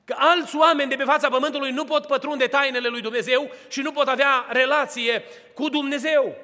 Că 0.06 0.16
alți 0.18 0.56
oameni 0.56 0.90
de 0.90 0.96
pe 0.96 1.04
fața 1.04 1.30
pământului 1.30 1.72
nu 1.72 1.84
pot 1.84 2.06
pătrunde 2.06 2.48
tainele 2.48 2.88
lui 2.88 3.02
Dumnezeu 3.02 3.52
și 3.68 3.82
nu 3.82 3.92
pot 3.92 4.08
avea 4.08 4.46
relație 4.50 5.24
cu 5.54 5.70
Dumnezeu. 5.70 6.36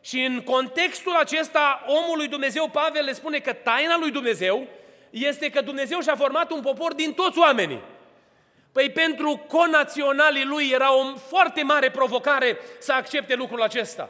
Și 0.00 0.20
în 0.20 0.40
contextul 0.40 1.14
acesta, 1.14 1.84
omul 1.86 2.16
lui 2.16 2.28
Dumnezeu, 2.28 2.68
Pavel, 2.68 3.04
le 3.04 3.12
spune 3.12 3.38
că 3.38 3.52
taina 3.52 3.98
lui 3.98 4.10
Dumnezeu 4.10 4.66
este 5.10 5.50
că 5.50 5.60
Dumnezeu 5.60 6.00
și-a 6.00 6.16
format 6.16 6.50
un 6.50 6.60
popor 6.60 6.94
din 6.94 7.12
toți 7.12 7.38
oamenii. 7.38 7.82
Păi 8.72 8.90
pentru 8.90 9.44
conaționalii 9.48 10.44
lui 10.44 10.70
era 10.72 10.94
o 10.94 11.14
foarte 11.28 11.62
mare 11.62 11.90
provocare 11.90 12.58
să 12.78 12.92
accepte 12.92 13.34
lucrul 13.34 13.62
acesta. 13.62 14.08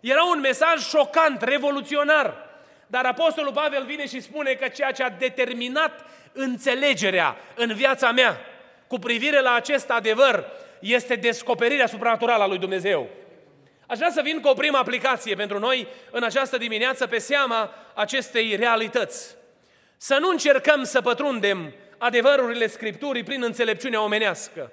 Era 0.00 0.22
un 0.22 0.40
mesaj 0.40 0.88
șocant, 0.88 1.42
revoluționar. 1.42 2.47
Dar 2.90 3.04
Apostolul 3.04 3.52
Pavel 3.52 3.84
vine 3.84 4.06
și 4.06 4.20
spune 4.20 4.52
că 4.52 4.68
ceea 4.68 4.92
ce 4.92 5.02
a 5.02 5.10
determinat 5.10 6.04
înțelegerea 6.32 7.36
în 7.54 7.74
viața 7.74 8.12
mea 8.12 8.40
cu 8.86 8.98
privire 8.98 9.40
la 9.40 9.54
acest 9.54 9.90
adevăr 9.90 10.44
este 10.80 11.14
descoperirea 11.14 11.86
supranaturală 11.86 12.42
a 12.42 12.46
lui 12.46 12.58
Dumnezeu. 12.58 13.08
Aș 13.86 13.96
vrea 13.96 14.10
să 14.10 14.20
vin 14.24 14.40
cu 14.40 14.48
o 14.48 14.54
primă 14.54 14.78
aplicație 14.78 15.34
pentru 15.34 15.58
noi 15.58 15.88
în 16.10 16.22
această 16.22 16.56
dimineață 16.56 17.06
pe 17.06 17.18
seama 17.18 17.74
acestei 17.94 18.56
realități. 18.56 19.36
Să 19.96 20.16
nu 20.20 20.28
încercăm 20.28 20.84
să 20.84 21.00
pătrundem 21.00 21.74
adevărurile 21.98 22.66
Scripturii 22.66 23.22
prin 23.22 23.42
înțelepciunea 23.42 24.02
omenească, 24.02 24.72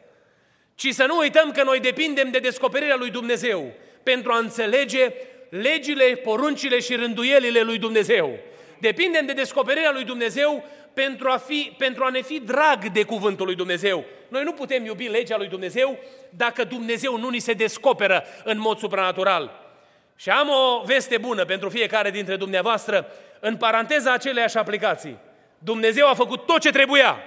ci 0.75 0.93
să 0.93 1.05
nu 1.05 1.17
uităm 1.17 1.51
că 1.51 1.63
noi 1.63 1.79
depindem 1.79 2.31
de 2.31 2.39
descoperirea 2.39 2.95
lui 2.95 3.10
Dumnezeu 3.10 3.74
pentru 4.03 4.31
a 4.31 4.38
înțelege 4.38 5.13
legile, 5.62 6.05
poruncile 6.15 6.79
și 6.79 6.95
rânduielile 6.95 7.62
lui 7.62 7.77
Dumnezeu. 7.77 8.39
Depindem 8.79 9.25
de 9.25 9.33
descoperirea 9.33 9.91
lui 9.91 10.03
Dumnezeu 10.03 10.63
pentru 10.93 11.29
a, 11.29 11.38
fi, 11.38 11.74
pentru 11.77 12.03
a 12.03 12.09
ne 12.09 12.21
fi 12.21 12.39
drag 12.39 12.91
de 12.91 13.03
cuvântul 13.03 13.45
lui 13.45 13.55
Dumnezeu. 13.55 14.05
Noi 14.27 14.43
nu 14.43 14.51
putem 14.51 14.85
iubi 14.85 15.07
legea 15.07 15.38
lui 15.38 15.47
Dumnezeu 15.47 16.00
dacă 16.29 16.63
Dumnezeu 16.63 17.17
nu 17.17 17.29
ni 17.29 17.39
se 17.39 17.53
descoperă 17.53 18.24
în 18.43 18.59
mod 18.59 18.77
supranatural. 18.77 19.63
Și 20.15 20.29
am 20.29 20.50
o 20.50 20.83
veste 20.85 21.17
bună 21.17 21.45
pentru 21.45 21.69
fiecare 21.69 22.09
dintre 22.09 22.35
dumneavoastră, 22.35 23.07
în 23.39 23.57
paranteza 23.57 24.13
aceleiași 24.13 24.57
aplicații. 24.57 25.17
Dumnezeu 25.59 26.07
a 26.07 26.13
făcut 26.13 26.45
tot 26.45 26.59
ce 26.59 26.71
trebuia. 26.71 27.17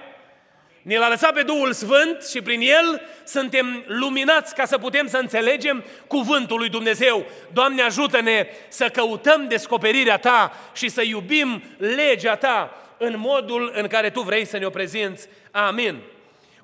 Ne 0.89 0.97
l-a 0.97 1.09
lăsat 1.09 1.33
pe 1.33 1.43
Duhul 1.43 1.73
Sfânt 1.73 2.25
și 2.25 2.41
prin 2.41 2.61
El 2.61 3.01
suntem 3.23 3.83
luminați 3.87 4.55
ca 4.55 4.65
să 4.65 4.77
putem 4.77 5.07
să 5.07 5.17
înțelegem 5.17 5.83
cuvântul 6.07 6.57
lui 6.57 6.69
Dumnezeu. 6.69 7.25
Doamne, 7.53 7.81
ajută-ne 7.81 8.47
să 8.67 8.89
căutăm 8.89 9.47
descoperirea 9.47 10.17
Ta 10.17 10.53
și 10.73 10.89
să 10.89 11.01
iubim 11.01 11.63
legea 11.77 12.35
Ta 12.35 12.81
în 12.97 13.15
modul 13.17 13.71
în 13.75 13.87
care 13.87 14.09
Tu 14.09 14.21
vrei 14.21 14.45
să 14.45 14.57
ne 14.57 14.65
o 14.65 14.69
prezinți. 14.69 15.27
Amin. 15.51 15.99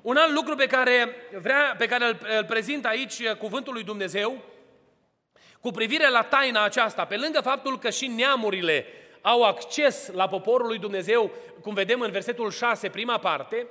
Un 0.02 0.16
alt 0.16 0.32
lucru 0.32 0.54
pe 0.54 0.66
care, 0.66 1.16
vrea, 1.40 1.74
pe 1.78 1.86
care 1.86 2.04
îl, 2.04 2.18
îl 2.36 2.44
prezint 2.44 2.86
aici 2.86 3.28
cuvântul 3.28 3.72
lui 3.72 3.82
Dumnezeu, 3.82 4.42
cu 5.60 5.70
privire 5.70 6.08
la 6.08 6.22
taina 6.22 6.64
aceasta, 6.64 7.04
pe 7.04 7.16
lângă 7.16 7.40
faptul 7.40 7.78
că 7.78 7.90
și 7.90 8.06
neamurile 8.06 8.86
au 9.20 9.42
acces 9.42 10.10
la 10.12 10.28
poporul 10.28 10.66
lui 10.66 10.78
Dumnezeu, 10.78 11.30
cum 11.62 11.74
vedem 11.74 12.00
în 12.00 12.10
versetul 12.10 12.50
6, 12.50 12.88
prima 12.88 13.18
parte, 13.18 13.66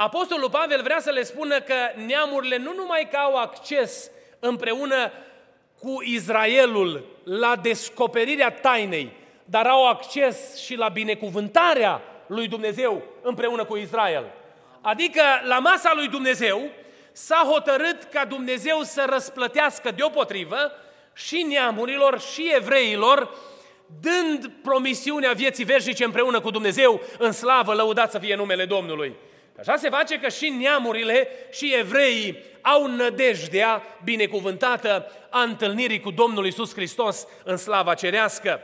Apostolul 0.00 0.50
Pavel 0.50 0.82
vrea 0.82 1.00
să 1.00 1.10
le 1.10 1.22
spună 1.22 1.60
că 1.60 1.74
neamurile 2.06 2.56
nu 2.56 2.74
numai 2.74 3.08
că 3.10 3.16
au 3.16 3.36
acces 3.36 4.10
împreună 4.38 5.12
cu 5.80 6.02
Israelul 6.04 7.04
la 7.24 7.56
descoperirea 7.56 8.50
tainei, 8.50 9.12
dar 9.44 9.66
au 9.66 9.88
acces 9.88 10.56
și 10.56 10.74
la 10.74 10.88
binecuvântarea 10.88 12.02
lui 12.26 12.48
Dumnezeu 12.48 13.02
împreună 13.22 13.64
cu 13.64 13.76
Israel. 13.76 14.24
Adică 14.80 15.22
la 15.44 15.58
masa 15.58 15.92
lui 15.94 16.08
Dumnezeu 16.08 16.60
s-a 17.12 17.48
hotărât 17.52 18.02
ca 18.02 18.24
Dumnezeu 18.24 18.82
să 18.82 19.06
răsplătească 19.08 19.90
deopotrivă 19.90 20.72
și 21.12 21.46
neamurilor 21.48 22.20
și 22.20 22.52
evreilor, 22.54 23.34
dând 24.00 24.52
promisiunea 24.62 25.32
vieții 25.32 25.64
veșnice 25.64 26.04
împreună 26.04 26.40
cu 26.40 26.50
Dumnezeu 26.50 27.00
în 27.18 27.32
slavă, 27.32 27.74
lăudat 27.74 28.10
să 28.10 28.18
fie 28.18 28.34
numele 28.34 28.64
Domnului. 28.64 29.16
Așa 29.60 29.76
se 29.76 29.88
face 29.88 30.20
că 30.20 30.28
și 30.28 30.48
neamurile 30.48 31.28
și 31.50 31.74
evreii 31.78 32.42
au 32.60 32.86
nădejdea 32.86 33.82
binecuvântată 34.04 35.10
a 35.30 35.42
întâlnirii 35.42 36.00
cu 36.00 36.10
Domnul 36.10 36.46
Isus 36.46 36.74
Hristos 36.74 37.26
în 37.44 37.56
slava 37.56 37.94
cerească. 37.94 38.60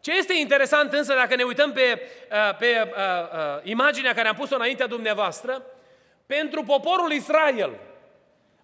Ce 0.00 0.12
este 0.16 0.34
interesant 0.38 0.92
însă, 0.92 1.14
dacă 1.14 1.36
ne 1.36 1.42
uităm 1.42 1.72
pe, 1.72 2.00
uh, 2.30 2.56
pe 2.58 2.66
uh, 2.66 2.92
uh, 2.92 3.60
imaginea 3.62 4.14
care 4.14 4.28
am 4.28 4.34
pus-o 4.34 4.54
înaintea 4.54 4.86
dumneavoastră, 4.86 5.62
pentru 6.26 6.62
poporul 6.62 7.12
Israel, 7.12 7.70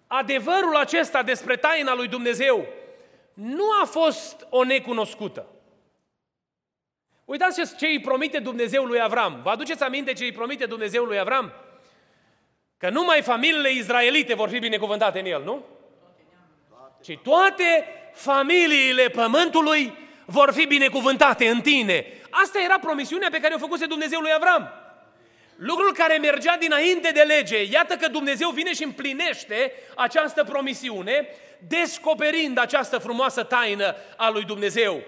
adevărul 0.07 0.75
acesta 0.75 1.23
despre 1.23 1.55
taina 1.55 1.93
lui 1.93 2.07
Dumnezeu 2.07 2.65
nu 3.33 3.63
a 3.81 3.85
fost 3.85 4.47
o 4.49 4.63
necunoscută. 4.63 5.45
Uitați 7.31 7.77
ce 7.77 7.85
îi 7.85 7.99
promite 7.99 8.39
Dumnezeu 8.39 8.83
lui 8.83 9.01
Avram. 9.01 9.39
Vă 9.43 9.49
aduceți 9.49 9.83
aminte 9.83 10.13
ce 10.13 10.23
îi 10.23 10.31
promite 10.31 10.65
Dumnezeu 10.65 11.03
lui 11.03 11.19
Avram? 11.19 11.53
Că 12.77 12.89
numai 12.89 13.21
familiile 13.21 13.71
izraelite 13.71 14.33
vor 14.33 14.49
fi 14.49 14.59
binecuvântate 14.59 15.19
în 15.19 15.25
el, 15.25 15.43
nu? 15.43 15.65
Ci 17.03 17.17
toate 17.23 17.85
familiile 18.13 19.07
pământului 19.07 19.93
vor 20.25 20.53
fi 20.53 20.65
binecuvântate 20.65 21.47
în 21.47 21.61
tine. 21.61 22.05
Asta 22.29 22.61
era 22.61 22.79
promisiunea 22.79 23.29
pe 23.31 23.39
care 23.39 23.53
o 23.53 23.57
făcuse 23.57 23.85
Dumnezeu 23.85 24.19
lui 24.19 24.33
Avram. 24.35 24.71
Lucrul 25.55 25.93
care 25.93 26.17
mergea 26.17 26.57
dinainte 26.57 27.11
de 27.11 27.21
lege, 27.21 27.63
iată 27.63 27.95
că 27.95 28.07
Dumnezeu 28.07 28.49
vine 28.49 28.73
și 28.73 28.83
împlinește 28.83 29.71
această 29.95 30.43
promisiune, 30.43 31.27
descoperind 31.67 32.57
această 32.57 32.97
frumoasă 32.97 33.43
taină 33.43 33.95
a 34.17 34.29
lui 34.29 34.43
Dumnezeu. 34.43 35.03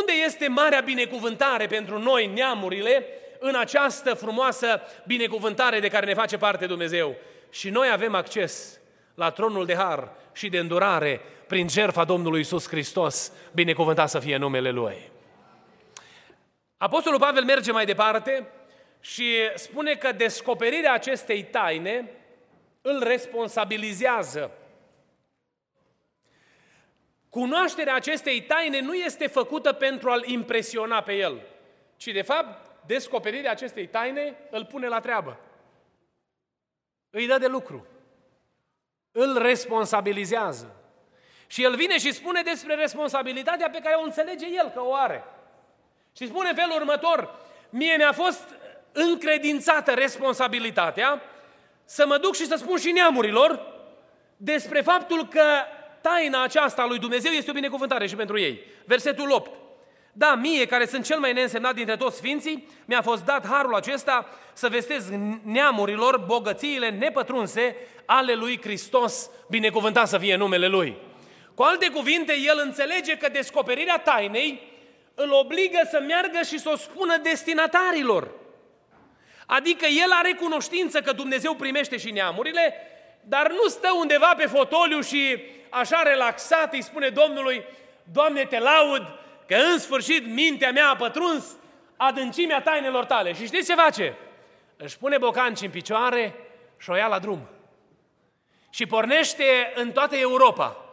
Unde 0.00 0.12
este 0.24 0.48
marea 0.48 0.80
binecuvântare 0.80 1.66
pentru 1.66 1.98
noi, 1.98 2.26
neamurile, 2.26 3.06
în 3.38 3.54
această 3.54 4.14
frumoasă 4.14 4.80
binecuvântare 5.06 5.80
de 5.80 5.88
care 5.88 6.06
ne 6.06 6.14
face 6.14 6.38
parte 6.38 6.66
Dumnezeu? 6.66 7.16
Și 7.50 7.70
noi 7.70 7.88
avem 7.92 8.14
acces 8.14 8.80
la 9.14 9.30
tronul 9.30 9.66
de 9.66 9.74
har 9.74 10.10
și 10.32 10.48
de 10.48 10.58
îndurare 10.58 11.20
prin 11.46 11.68
jertfa 11.68 12.04
Domnului 12.04 12.40
Isus 12.40 12.68
Hristos, 12.68 13.32
binecuvântat 13.52 14.08
să 14.08 14.18
fie 14.18 14.36
numele 14.36 14.70
Lui. 14.70 15.10
Apostolul 16.76 17.18
Pavel 17.20 17.44
merge 17.44 17.72
mai 17.72 17.84
departe 17.84 18.46
și 19.00 19.24
spune 19.54 19.94
că 19.94 20.12
descoperirea 20.12 20.92
acestei 20.92 21.44
taine 21.44 22.10
îl 22.82 23.02
responsabilizează. 23.02 24.50
Cunoașterea 27.34 27.94
acestei 27.94 28.42
taine 28.42 28.80
nu 28.80 28.94
este 28.94 29.26
făcută 29.26 29.72
pentru 29.72 30.10
a-l 30.10 30.24
impresiona 30.26 31.02
pe 31.02 31.12
el, 31.12 31.40
ci 31.96 32.06
de 32.06 32.22
fapt 32.22 32.70
descoperirea 32.86 33.50
acestei 33.50 33.86
taine 33.86 34.36
îl 34.50 34.64
pune 34.64 34.88
la 34.88 35.00
treabă. 35.00 35.40
Îi 37.10 37.26
dă 37.26 37.38
de 37.38 37.46
lucru. 37.46 37.86
Îl 39.12 39.38
responsabilizează. 39.38 40.76
Și 41.46 41.62
el 41.62 41.76
vine 41.76 41.98
și 41.98 42.12
spune 42.12 42.42
despre 42.42 42.74
responsabilitatea 42.74 43.70
pe 43.70 43.80
care 43.82 43.94
o 43.94 44.02
înțelege 44.04 44.46
el 44.46 44.70
că 44.70 44.80
o 44.82 44.94
are. 44.94 45.24
Și 46.16 46.26
spune 46.26 46.48
în 46.48 46.54
felul 46.54 46.76
următor, 46.76 47.38
mie 47.70 47.96
mi-a 47.96 48.12
fost 48.12 48.48
încredințată 48.92 49.92
responsabilitatea 49.92 51.22
să 51.84 52.06
mă 52.06 52.18
duc 52.18 52.34
și 52.34 52.46
să 52.46 52.56
spun 52.56 52.78
și 52.78 52.90
neamurilor 52.90 53.72
despre 54.36 54.80
faptul 54.80 55.28
că 55.28 55.42
taina 56.08 56.42
aceasta 56.42 56.82
a 56.82 56.86
lui 56.86 56.98
Dumnezeu 56.98 57.32
este 57.32 57.50
o 57.50 57.54
binecuvântare 57.54 58.06
și 58.06 58.16
pentru 58.16 58.38
ei. 58.38 58.60
Versetul 58.84 59.30
8. 59.30 59.50
Da, 60.12 60.34
mie, 60.34 60.66
care 60.66 60.86
sunt 60.86 61.04
cel 61.04 61.18
mai 61.18 61.32
neînsemnat 61.32 61.74
dintre 61.74 61.96
toți 61.96 62.16
sfinții, 62.16 62.68
mi-a 62.84 63.02
fost 63.02 63.24
dat 63.24 63.46
harul 63.46 63.74
acesta 63.74 64.28
să 64.52 64.68
vestez 64.68 65.08
neamurilor 65.42 66.18
bogățiile 66.18 66.90
nepătrunse 66.90 67.76
ale 68.04 68.34
lui 68.34 68.60
Hristos, 68.62 69.30
binecuvântat 69.48 70.08
să 70.08 70.18
fie 70.18 70.36
numele 70.36 70.66
Lui. 70.66 70.96
Cu 71.54 71.62
alte 71.62 71.90
cuvinte, 71.90 72.32
el 72.46 72.60
înțelege 72.64 73.16
că 73.16 73.28
descoperirea 73.28 73.98
tainei 73.98 74.72
îl 75.14 75.32
obligă 75.32 75.88
să 75.90 76.02
meargă 76.06 76.42
și 76.46 76.58
să 76.58 76.70
o 76.72 76.76
spună 76.76 77.16
destinatarilor. 77.22 78.30
Adică 79.46 79.86
el 79.86 80.10
are 80.10 80.32
cunoștință 80.32 81.00
că 81.00 81.12
Dumnezeu 81.12 81.54
primește 81.54 81.96
și 81.96 82.10
neamurile, 82.10 82.74
dar 83.24 83.50
nu 83.50 83.68
stă 83.68 83.88
undeva 83.98 84.34
pe 84.36 84.46
fotoliu 84.46 85.00
și 85.00 85.36
așa 85.74 86.02
relaxat 86.02 86.72
îi 86.72 86.82
spune 86.82 87.08
Domnului, 87.08 87.64
Doamne, 88.12 88.44
te 88.44 88.58
laud 88.58 89.02
că 89.46 89.54
în 89.54 89.78
sfârșit 89.78 90.26
mintea 90.26 90.72
mea 90.72 90.88
a 90.88 90.96
pătruns 90.96 91.56
adâncimea 91.96 92.62
tainelor 92.62 93.04
tale. 93.04 93.32
Și 93.32 93.46
știți 93.46 93.68
ce 93.68 93.74
face? 93.74 94.16
Își 94.76 94.98
pune 94.98 95.18
bocanci 95.18 95.60
în 95.60 95.70
picioare 95.70 96.34
și 96.78 96.90
o 96.90 96.94
ia 96.94 97.06
la 97.06 97.18
drum. 97.18 97.48
Și 98.70 98.86
pornește 98.86 99.72
în 99.74 99.92
toată 99.92 100.16
Europa 100.16 100.84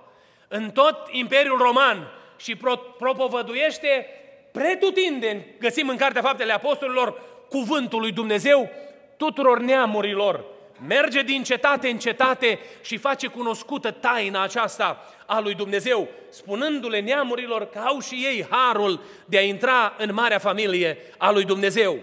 în 0.47 0.71
tot 0.71 1.07
Imperiul 1.11 1.57
Roman 1.57 2.07
și 2.37 2.55
pro- 2.55 2.75
propovăduiește 2.75 4.07
pretutindeni, 4.51 5.45
găsim 5.59 5.89
în 5.89 5.97
Cartea 5.97 6.21
Faptele 6.21 6.53
Apostolilor, 6.53 7.21
cuvântul 7.49 7.99
lui 7.99 8.11
Dumnezeu 8.11 8.69
tuturor 9.17 9.59
neamurilor. 9.59 10.45
Merge 10.87 11.21
din 11.21 11.43
cetate 11.43 11.89
în 11.89 11.97
cetate 11.97 12.59
și 12.81 12.97
face 12.97 13.27
cunoscută 13.27 13.91
taina 13.91 14.43
aceasta 14.43 15.05
a 15.25 15.39
lui 15.39 15.53
Dumnezeu, 15.53 16.07
spunându-le 16.29 16.99
neamurilor 16.99 17.69
că 17.69 17.79
au 17.79 17.99
și 17.99 18.15
ei 18.15 18.47
harul 18.49 19.01
de 19.25 19.37
a 19.37 19.41
intra 19.41 19.93
în 19.97 20.13
marea 20.13 20.39
familie 20.39 20.97
a 21.17 21.31
lui 21.31 21.43
Dumnezeu. 21.43 21.99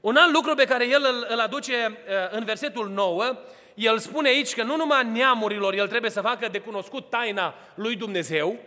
Un 0.00 0.16
alt 0.16 0.32
lucru 0.32 0.54
pe 0.54 0.64
care 0.64 0.88
el 0.88 1.26
îl 1.28 1.38
aduce 1.38 1.72
uh, 1.74 2.14
în 2.30 2.44
versetul 2.44 2.88
9 2.88 3.38
el 3.74 3.98
spune 3.98 4.28
aici 4.28 4.54
că 4.54 4.62
nu 4.62 4.76
numai 4.76 5.04
neamurilor 5.04 5.74
el 5.74 5.88
trebuie 5.88 6.10
să 6.10 6.20
facă 6.20 6.48
de 6.50 6.58
cunoscut 6.58 7.10
taina 7.10 7.54
lui 7.74 7.96
Dumnezeu, 7.96 8.58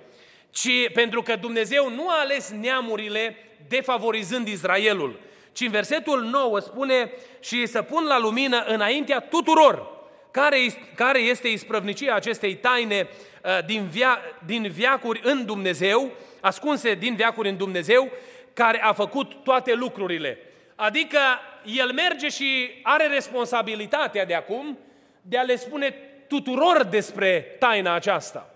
ci 0.49 0.91
pentru 0.93 1.21
că 1.21 1.35
Dumnezeu 1.35 1.89
nu 1.89 2.09
a 2.09 2.19
ales 2.19 2.49
neamurile 2.49 3.35
defavorizând 3.67 4.47
Israelul, 4.47 5.19
ci 5.51 5.61
în 5.61 5.71
versetul 5.71 6.23
9 6.23 6.59
spune 6.59 7.11
și 7.39 7.65
să 7.65 7.81
pun 7.81 8.05
la 8.05 8.19
lumină 8.19 8.63
înaintea 8.67 9.19
tuturor 9.19 9.99
care, 10.31 10.57
care 10.95 11.19
este 11.19 11.47
isprăvnicia 11.47 12.15
acestei 12.15 12.55
taine 12.55 13.07
uh, 13.43 13.65
din, 13.65 13.87
via, 13.87 14.19
din 14.45 14.69
viacuri 14.69 15.21
în 15.23 15.45
Dumnezeu, 15.45 16.11
ascunse 16.41 16.93
din 16.93 17.15
viacuri 17.15 17.49
în 17.49 17.57
Dumnezeu, 17.57 18.11
care 18.53 18.83
a 18.83 18.93
făcut 18.93 19.43
toate 19.43 19.73
lucrurile. 19.73 20.37
Adică 20.75 21.19
el 21.63 21.93
merge 21.93 22.29
și 22.29 22.69
are 22.83 23.07
responsabilitatea 23.07 24.25
de 24.25 24.33
acum 24.33 24.77
de 25.21 25.37
a 25.37 25.41
le 25.41 25.55
spune 25.55 25.89
tuturor 26.27 26.83
despre 26.83 27.55
taina 27.59 27.93
aceasta. 27.93 28.55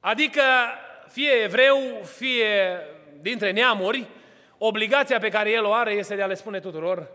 Adică 0.00 0.42
fie 1.12 1.30
evreu, 1.30 1.78
fie 2.16 2.80
dintre 3.20 3.50
neamuri, 3.50 4.06
obligația 4.58 5.18
pe 5.18 5.28
care 5.28 5.50
el 5.50 5.64
o 5.64 5.72
are 5.72 5.92
este 5.92 6.14
de 6.14 6.22
a 6.22 6.26
le 6.26 6.34
spune 6.34 6.60
tuturor 6.60 7.08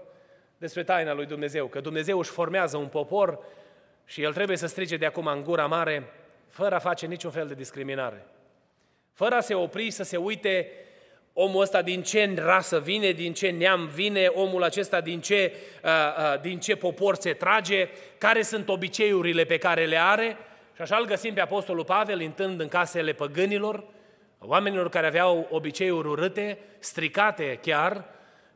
despre 0.58 0.84
taina 0.84 1.14
lui 1.14 1.26
Dumnezeu, 1.26 1.68
că 1.68 1.80
Dumnezeu 1.80 2.20
își 2.20 2.30
formează 2.30 2.78
un 2.78 2.88
popor 2.88 3.40
și 4.06 4.22
el 4.22 4.34
trebuie 4.34 4.58
să 4.58 4.68
strige 4.68 4.98
de 4.98 5.06
acum 5.06 5.26
în 5.26 5.44
gura 5.44 5.66
mare, 5.66 6.04
fără 6.50 6.76
a 6.76 6.80
face 6.80 7.06
niciun 7.06 7.32
fel 7.32 7.48
de 7.48 7.54
discriminare, 7.54 8.26
fără 9.14 9.36
a 9.36 9.40
se 9.40 9.54
opri 9.54 9.92
să 9.92 10.04
se 10.04 10.18
uite 10.18 10.72
omul 11.34 11.62
ăsta 11.62 11.82
din 11.82 12.02
ce 12.02 12.34
rasă 12.36 12.80
vine, 12.80 13.12
din 13.12 13.34
ce 13.34 13.50
neam 13.50 13.86
vine, 13.86 14.28
omul 14.28 14.64
acesta 14.64 15.02
din 15.02 15.22
ce, 15.22 15.54
uh, 15.84 15.90
uh, 15.90 16.42
din 16.42 16.60
ce 16.60 16.76
popor 16.76 17.16
se 17.16 17.34
trage, 17.34 17.90
care 18.18 18.42
sunt 18.42 18.70
obiceiurile 18.70 19.44
pe 19.44 19.58
care 19.58 19.86
le 19.86 19.98
are. 19.98 20.38
Și 20.76 20.82
așa 20.82 20.98
îl 20.98 21.06
găsim 21.06 21.34
pe 21.34 21.42
Apostolul 21.42 21.84
Pavel 21.84 22.22
intrând 22.22 22.60
în 22.60 22.68
casele 22.68 23.14
păgânilor, 23.14 23.84
oamenilor 24.46 24.90
care 24.90 25.08
aveau 25.08 25.48
obiceiuri 25.50 26.08
urâte, 26.08 26.60
stricate 26.80 27.60
chiar, 27.62 28.06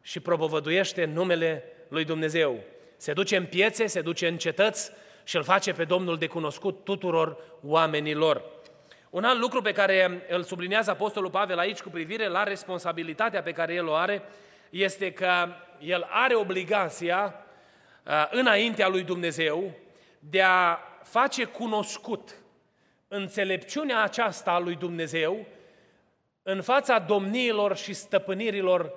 și 0.02 0.20
propovăduiește 0.20 1.06
numele 1.06 1.64
lui 1.88 2.04
Dumnezeu. 2.04 2.60
Se 2.98 3.14
duce 3.14 3.36
în 3.36 3.46
piețe, 3.46 3.86
se 3.86 4.02
duce 4.02 4.28
în 4.28 4.38
cetăți 4.38 4.92
și 5.24 5.36
îl 5.36 5.44
face 5.44 5.74
pe 5.74 5.84
Domnul 5.84 6.18
de 6.18 6.28
cunoscut 6.28 6.84
tuturor 6.84 7.38
oamenilor. 7.64 8.44
Un 9.10 9.24
alt 9.24 9.40
lucru 9.40 9.62
pe 9.62 9.72
care 9.72 10.26
îl 10.30 10.44
sublinează 10.44 10.92
Apostolul 10.92 11.30
Pavel 11.30 11.58
aici 11.58 11.82
cu 11.82 11.90
privire 11.90 12.28
la 12.28 12.44
responsabilitatea 12.44 13.42
pe 13.42 13.52
care 13.52 13.74
el 13.74 13.88
o 13.88 13.94
are, 13.94 14.22
este 14.70 15.12
că 15.12 15.48
el 15.80 16.08
are 16.10 16.36
obligația 16.36 17.46
uh, 18.04 18.28
înaintea 18.32 18.88
lui 18.88 19.04
Dumnezeu 19.04 19.72
de 20.20 20.42
a 20.42 20.80
face 21.04 21.44
cunoscut 21.44 22.36
înțelepciunea 23.08 24.02
aceasta 24.02 24.52
a 24.52 24.60
lui 24.60 24.76
Dumnezeu 24.76 25.46
în 26.48 26.62
fața 26.62 27.00
domniilor 27.00 27.78
și 27.78 27.94
stăpânirilor 27.94 28.94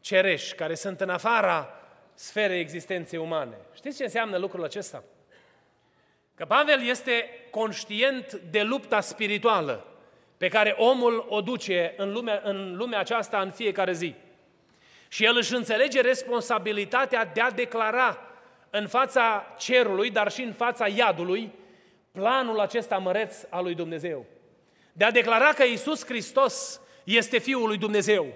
cerești, 0.00 0.54
care 0.54 0.74
sunt 0.74 1.00
în 1.00 1.08
afara 1.08 1.74
sferei 2.14 2.60
existenței 2.60 3.18
umane. 3.18 3.56
Știți 3.74 3.96
ce 3.96 4.02
înseamnă 4.02 4.38
lucrul 4.38 4.64
acesta? 4.64 5.02
Că 6.34 6.44
Pavel 6.44 6.86
este 6.86 7.28
conștient 7.50 8.32
de 8.32 8.62
lupta 8.62 9.00
spirituală 9.00 9.86
pe 10.36 10.48
care 10.48 10.74
omul 10.78 11.26
o 11.28 11.40
duce 11.40 11.94
în 11.96 12.12
lumea, 12.12 12.40
în 12.44 12.76
lumea 12.76 12.98
aceasta 12.98 13.40
în 13.40 13.50
fiecare 13.50 13.92
zi. 13.92 14.14
Și 15.08 15.24
el 15.24 15.36
își 15.36 15.54
înțelege 15.54 16.00
responsabilitatea 16.00 17.24
de 17.24 17.40
a 17.40 17.50
declara 17.50 18.18
în 18.70 18.88
fața 18.88 19.54
cerului, 19.58 20.10
dar 20.10 20.30
și 20.30 20.42
în 20.42 20.52
fața 20.52 20.88
iadului, 20.88 21.52
planul 22.10 22.60
acesta 22.60 22.98
măreț 22.98 23.36
al 23.48 23.62
lui 23.62 23.74
Dumnezeu. 23.74 24.26
De 24.92 25.04
a 25.04 25.10
declara 25.10 25.52
că 25.52 25.62
Isus 25.62 26.04
Hristos 26.04 26.80
este 27.04 27.38
Fiul 27.38 27.66
lui 27.66 27.76
Dumnezeu 27.76 28.26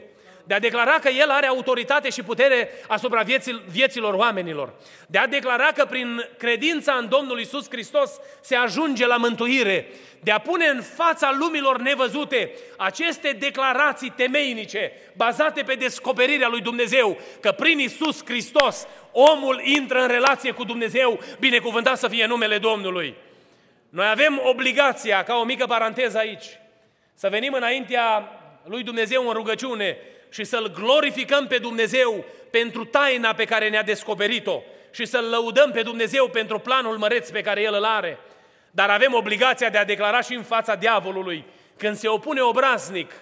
de 0.47 0.55
a 0.55 0.59
declara 0.59 0.93
că 0.93 1.09
El 1.09 1.31
are 1.31 1.47
autoritate 1.47 2.11
și 2.11 2.23
putere 2.23 2.69
asupra 2.87 3.23
vieții, 3.23 3.63
vieților 3.69 4.15
oamenilor, 4.15 4.73
de 5.07 5.19
a 5.19 5.27
declara 5.27 5.67
că 5.75 5.85
prin 5.85 6.29
credința 6.39 6.93
în 6.93 7.09
Domnul 7.09 7.41
Isus 7.41 7.67
Hristos 7.71 8.11
se 8.41 8.57
ajunge 8.57 9.07
la 9.07 9.17
mântuire, 9.17 9.89
de 10.21 10.31
a 10.31 10.39
pune 10.39 10.67
în 10.67 10.83
fața 10.83 11.37
lumilor 11.39 11.81
nevăzute 11.81 12.51
aceste 12.77 13.37
declarații 13.39 14.13
temeinice, 14.17 14.93
bazate 15.17 15.63
pe 15.63 15.75
descoperirea 15.75 16.49
lui 16.49 16.61
Dumnezeu, 16.61 17.19
că 17.41 17.53
prin 17.53 17.79
Isus 17.79 18.25
Hristos 18.25 18.87
omul 19.13 19.61
intră 19.65 20.01
în 20.01 20.09
relație 20.09 20.51
cu 20.51 20.65
Dumnezeu, 20.65 21.21
binecuvântat 21.39 21.99
să 21.99 22.09
fie 22.09 22.27
numele 22.27 22.59
Domnului. 22.59 23.15
Noi 23.89 24.09
avem 24.09 24.41
obligația, 24.45 25.23
ca 25.23 25.35
o 25.35 25.45
mică 25.45 25.67
paranteză 25.67 26.19
aici, 26.19 26.45
să 27.15 27.29
venim 27.29 27.53
înaintea 27.53 28.31
lui 28.69 28.83
Dumnezeu 28.83 29.27
în 29.29 29.33
rugăciune 29.33 29.99
și 30.31 30.45
să-L 30.45 30.73
glorificăm 30.75 31.47
pe 31.47 31.59
Dumnezeu 31.59 32.25
pentru 32.51 32.85
taina 32.85 33.35
pe 33.35 33.45
care 33.45 33.69
ne-a 33.69 33.83
descoperit-o 33.83 34.63
și 34.91 35.05
să-L 35.05 35.25
lăudăm 35.25 35.71
pe 35.71 35.83
Dumnezeu 35.83 36.29
pentru 36.29 36.59
planul 36.59 36.97
măreț 36.97 37.31
pe 37.31 37.41
care 37.41 37.63
El 37.63 37.75
îl 37.75 37.85
are. 37.85 38.19
Dar 38.71 38.91
avem 38.91 39.15
obligația 39.15 39.69
de 39.69 39.79
a 39.79 39.85
declara 39.85 40.21
și 40.21 40.35
în 40.35 40.43
fața 40.43 40.75
diavolului, 40.75 41.45
când 41.77 41.97
se 41.97 42.09
opune 42.09 42.41
obraznic 42.41 43.13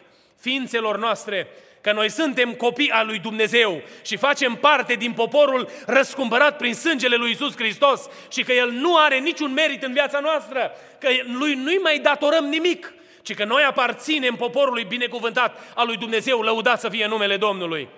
ființelor 0.40 0.98
noastre, 0.98 1.48
că 1.80 1.92
noi 1.92 2.10
suntem 2.10 2.52
copii 2.52 2.90
al 2.90 3.06
lui 3.06 3.18
Dumnezeu 3.18 3.82
și 4.02 4.16
facem 4.16 4.54
parte 4.54 4.94
din 4.94 5.12
poporul 5.12 5.68
răscumpărat 5.86 6.56
prin 6.56 6.74
sângele 6.74 7.16
lui 7.16 7.30
Isus 7.30 7.56
Hristos 7.56 8.08
și 8.30 8.42
că 8.42 8.52
El 8.52 8.70
nu 8.70 8.96
are 8.96 9.18
niciun 9.18 9.52
merit 9.52 9.82
în 9.82 9.92
viața 9.92 10.18
noastră, 10.20 10.72
că 11.00 11.08
lui 11.38 11.54
nu-i 11.54 11.78
mai 11.82 11.98
datorăm 11.98 12.44
nimic, 12.44 12.92
ci 13.24 13.34
că 13.34 13.44
noi 13.44 13.62
aparținem 13.62 14.34
poporului 14.34 14.84
binecuvântat 14.84 15.58
al 15.74 15.86
lui 15.86 15.96
Dumnezeu, 15.96 16.40
lăudat 16.40 16.80
să 16.80 16.88
fie 16.88 17.06
numele 17.06 17.36
Domnului. 17.36 17.88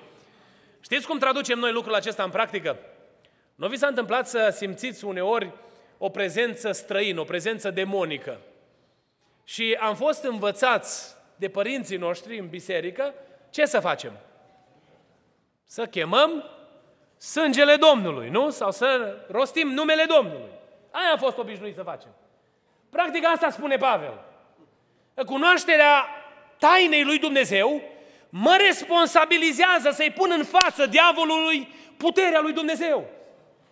Știți 0.80 1.06
cum 1.06 1.18
traducem 1.18 1.58
noi 1.58 1.72
lucrul 1.72 1.94
acesta 1.94 2.22
în 2.22 2.30
practică? 2.30 2.78
Nu 3.54 3.68
vi 3.68 3.76
s-a 3.76 3.86
întâmplat 3.86 4.28
să 4.28 4.48
simțiți 4.56 5.04
uneori 5.04 5.50
o 5.98 6.08
prezență 6.08 6.72
străină, 6.72 7.20
o 7.20 7.24
prezență 7.24 7.70
demonică. 7.70 8.40
Și 9.44 9.76
am 9.80 9.94
fost 9.94 10.24
învățați 10.24 11.14
de 11.36 11.48
părinții 11.48 11.96
noștri 11.96 12.38
în 12.38 12.48
biserică 12.48 13.14
ce 13.50 13.64
să 13.64 13.80
facem? 13.80 14.12
Să 15.64 15.86
chemăm 15.86 16.44
sângele 17.18 17.76
Domnului, 17.76 18.28
nu? 18.28 18.50
Sau 18.50 18.70
să 18.70 19.16
rostim 19.30 19.68
numele 19.68 20.04
Domnului. 20.04 20.50
Aia 20.90 21.12
a 21.14 21.18
fost 21.18 21.38
obișnuit 21.38 21.74
să 21.74 21.82
facem. 21.82 22.10
Practic 22.90 23.24
asta 23.26 23.50
spune 23.50 23.76
Pavel 23.76 24.24
cunoașterea 25.24 26.08
tainei 26.58 27.04
lui 27.04 27.18
Dumnezeu 27.18 27.82
mă 28.28 28.56
responsabilizează 28.66 29.90
să-i 29.90 30.10
pun 30.10 30.30
în 30.36 30.44
față 30.44 30.86
diavolului 30.86 31.68
puterea 31.96 32.40
lui 32.40 32.52
Dumnezeu. 32.52 33.08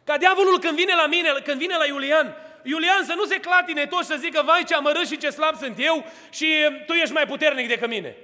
Ca 0.04 0.18
diavolul 0.18 0.58
când 0.58 0.76
vine 0.76 0.94
la 0.94 1.06
mine, 1.06 1.28
când 1.44 1.58
vine 1.58 1.76
la 1.76 1.86
Iulian, 1.86 2.36
Iulian 2.62 3.04
să 3.04 3.14
nu 3.16 3.24
se 3.24 3.40
clatine 3.40 3.86
tot 3.86 4.00
și 4.00 4.06
să 4.06 4.16
zică, 4.18 4.42
vai 4.44 4.64
ce 4.64 4.74
amărât 4.74 5.06
și 5.06 5.16
ce 5.16 5.30
slab 5.30 5.56
sunt 5.56 5.74
eu 5.78 6.04
și 6.30 6.46
tu 6.86 6.92
ești 6.92 7.14
mai 7.14 7.26
puternic 7.26 7.68
decât 7.68 7.88
mine. 7.88 8.16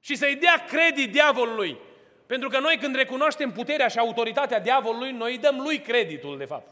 Și 0.00 0.14
să-i 0.14 0.34
dea 0.34 0.64
credit 0.68 1.12
diavolului. 1.12 1.76
Pentru 2.26 2.48
că 2.48 2.58
noi 2.58 2.76
când 2.76 2.94
recunoaștem 2.94 3.52
puterea 3.52 3.88
și 3.88 3.98
autoritatea 3.98 4.60
diavolului, 4.60 5.10
noi 5.10 5.32
îi 5.32 5.38
dăm 5.38 5.60
lui 5.60 5.80
creditul, 5.80 6.38
de 6.38 6.44
fapt. 6.44 6.70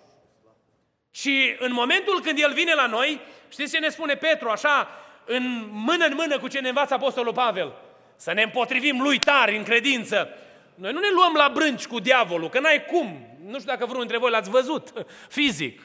Și 1.11 1.57
în 1.59 1.73
momentul 1.73 2.21
când 2.21 2.39
el 2.39 2.53
vine 2.53 2.75
la 2.75 2.87
noi, 2.87 3.21
știți 3.49 3.73
ce 3.73 3.79
ne 3.79 3.89
spune 3.89 4.15
Petru, 4.15 4.49
așa, 4.49 4.89
în 5.29 5.69
mână 5.71 6.05
în 6.05 6.13
mână 6.15 6.39
cu 6.39 6.49
ce 6.49 6.61
ne 6.61 6.69
învață 6.69 6.95
Apostolul 6.95 7.33
Pavel. 7.33 7.73
Să 8.17 8.33
ne 8.33 8.43
împotrivim 8.43 9.01
lui 9.01 9.19
tari 9.19 9.57
în 9.57 9.63
credință. 9.63 10.29
Noi 10.75 10.93
nu 10.93 11.01
ne 11.01 11.11
luăm 11.15 11.35
la 11.35 11.51
brânci 11.55 11.87
cu 11.87 11.99
diavolul, 11.99 12.49
că 12.49 12.61
n-ai 12.61 12.85
cum. 12.85 13.27
Nu 13.45 13.59
știu 13.59 13.71
dacă 13.73 13.85
vreunul 13.85 14.01
dintre 14.01 14.19
voi 14.19 14.31
l-ați 14.31 14.51
văzut 14.51 14.93
fizic. 15.39 15.83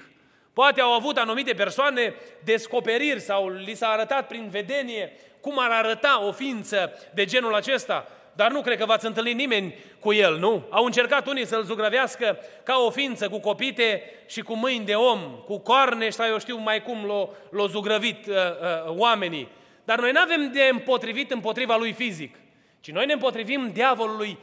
Poate 0.54 0.82
au 0.82 0.92
avut 0.92 1.18
anumite 1.18 1.54
persoane 1.54 2.16
descoperiri 2.44 3.20
sau 3.20 3.50
li 3.50 3.74
s-a 3.74 3.88
arătat 3.88 4.28
prin 4.28 4.50
vedenie 4.50 5.12
cum 5.42 5.60
ar 5.60 5.72
arăta 5.72 6.24
o 6.24 6.32
ființă 6.32 6.94
de 7.14 7.26
genul 7.26 7.54
acesta. 7.54 8.08
Dar 8.36 8.52
nu 8.52 8.62
cred 8.62 8.78
că 8.78 8.86
v-ați 8.86 9.06
întâlnit 9.06 9.36
nimeni 9.36 9.76
cu 10.00 10.14
el, 10.14 10.38
nu? 10.38 10.66
Au 10.70 10.86
încercat 10.86 11.28
unii 11.28 11.46
să-l 11.46 11.64
zugrăvească 11.64 12.38
ca 12.64 12.78
o 12.78 12.90
ființă 12.90 13.30
cu 13.30 13.40
copite 13.40 14.04
și 14.28 14.42
cu 14.42 14.56
mâini 14.56 14.86
de 14.86 14.94
om, 14.94 15.20
cu 15.46 15.58
coarne 15.58 16.10
sau 16.10 16.28
eu 16.28 16.40
știu 16.40 16.58
mai 16.58 16.84
cum 16.84 17.06
l-au 17.06 17.36
l-o 17.50 17.68
zugrăvit 17.68 18.28
uh, 18.28 18.36
uh, 18.36 18.96
oamenii. 18.98 19.48
Dar 19.86 20.00
noi 20.00 20.12
nu 20.12 20.20
avem 20.20 20.52
de 20.52 20.70
împotrivit 20.72 21.32
împotriva 21.32 21.76
lui 21.76 21.92
fizic, 21.92 22.36
ci 22.80 22.92
noi 22.92 23.06
ne 23.06 23.14
împotrivim 23.14 23.70
diavolului 23.74 24.38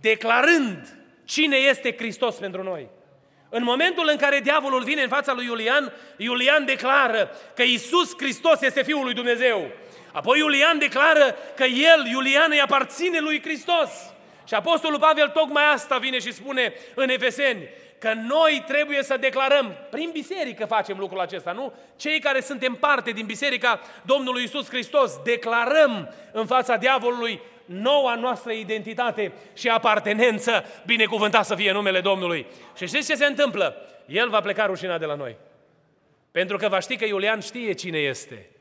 declarând 0.00 0.96
cine 1.24 1.56
este 1.56 1.94
Hristos 1.96 2.34
pentru 2.34 2.62
noi. 2.62 2.88
În 3.48 3.62
momentul 3.62 4.08
în 4.10 4.16
care 4.16 4.40
diavolul 4.40 4.82
vine 4.82 5.02
în 5.02 5.08
fața 5.08 5.32
lui 5.32 5.44
Iulian, 5.44 5.92
Iulian 6.16 6.64
declară 6.64 7.30
că 7.54 7.62
Isus 7.62 8.14
Hristos 8.16 8.60
este 8.60 8.82
Fiul 8.82 9.04
lui 9.04 9.14
Dumnezeu. 9.14 9.70
Apoi 10.12 10.38
Iulian 10.38 10.78
declară 10.78 11.36
că 11.56 11.64
el, 11.64 12.06
Iulian, 12.10 12.50
îi 12.50 12.60
aparține 12.60 13.20
lui 13.20 13.40
Hristos. 13.42 13.90
Și 14.46 14.54
Apostolul 14.54 14.98
Pavel 14.98 15.28
tocmai 15.28 15.62
asta 15.72 15.98
vine 15.98 16.18
și 16.18 16.32
spune 16.32 16.72
în 16.94 17.08
Efeseni, 17.08 17.68
că 17.98 18.12
noi 18.28 18.64
trebuie 18.66 19.02
să 19.02 19.16
declarăm, 19.16 19.76
prin 19.90 20.10
biserică 20.12 20.66
facem 20.66 20.98
lucrul 20.98 21.20
acesta, 21.20 21.52
nu? 21.52 21.72
Cei 21.96 22.20
care 22.20 22.40
suntem 22.40 22.74
parte 22.74 23.10
din 23.10 23.26
biserica 23.26 23.80
Domnului 24.02 24.42
Isus 24.42 24.68
Hristos, 24.68 25.12
declarăm 25.24 26.14
în 26.32 26.46
fața 26.46 26.76
diavolului 26.76 27.40
noua 27.64 28.14
noastră 28.14 28.52
identitate 28.52 29.32
și 29.54 29.68
apartenență, 29.68 30.64
binecuvântat 30.86 31.44
să 31.44 31.54
fie 31.54 31.72
numele 31.72 32.00
Domnului. 32.00 32.46
Și 32.76 32.86
știți 32.86 33.08
ce 33.08 33.14
se 33.14 33.24
întâmplă? 33.24 33.76
El 34.06 34.28
va 34.28 34.40
pleca 34.40 34.66
rușinat 34.66 34.98
de 34.98 35.06
la 35.06 35.14
noi. 35.14 35.36
Pentru 36.30 36.56
că 36.56 36.68
va 36.68 36.78
ști 36.78 36.96
că 36.96 37.04
Iulian 37.04 37.40
știe 37.40 37.72
cine 37.72 37.98
este. 37.98 38.51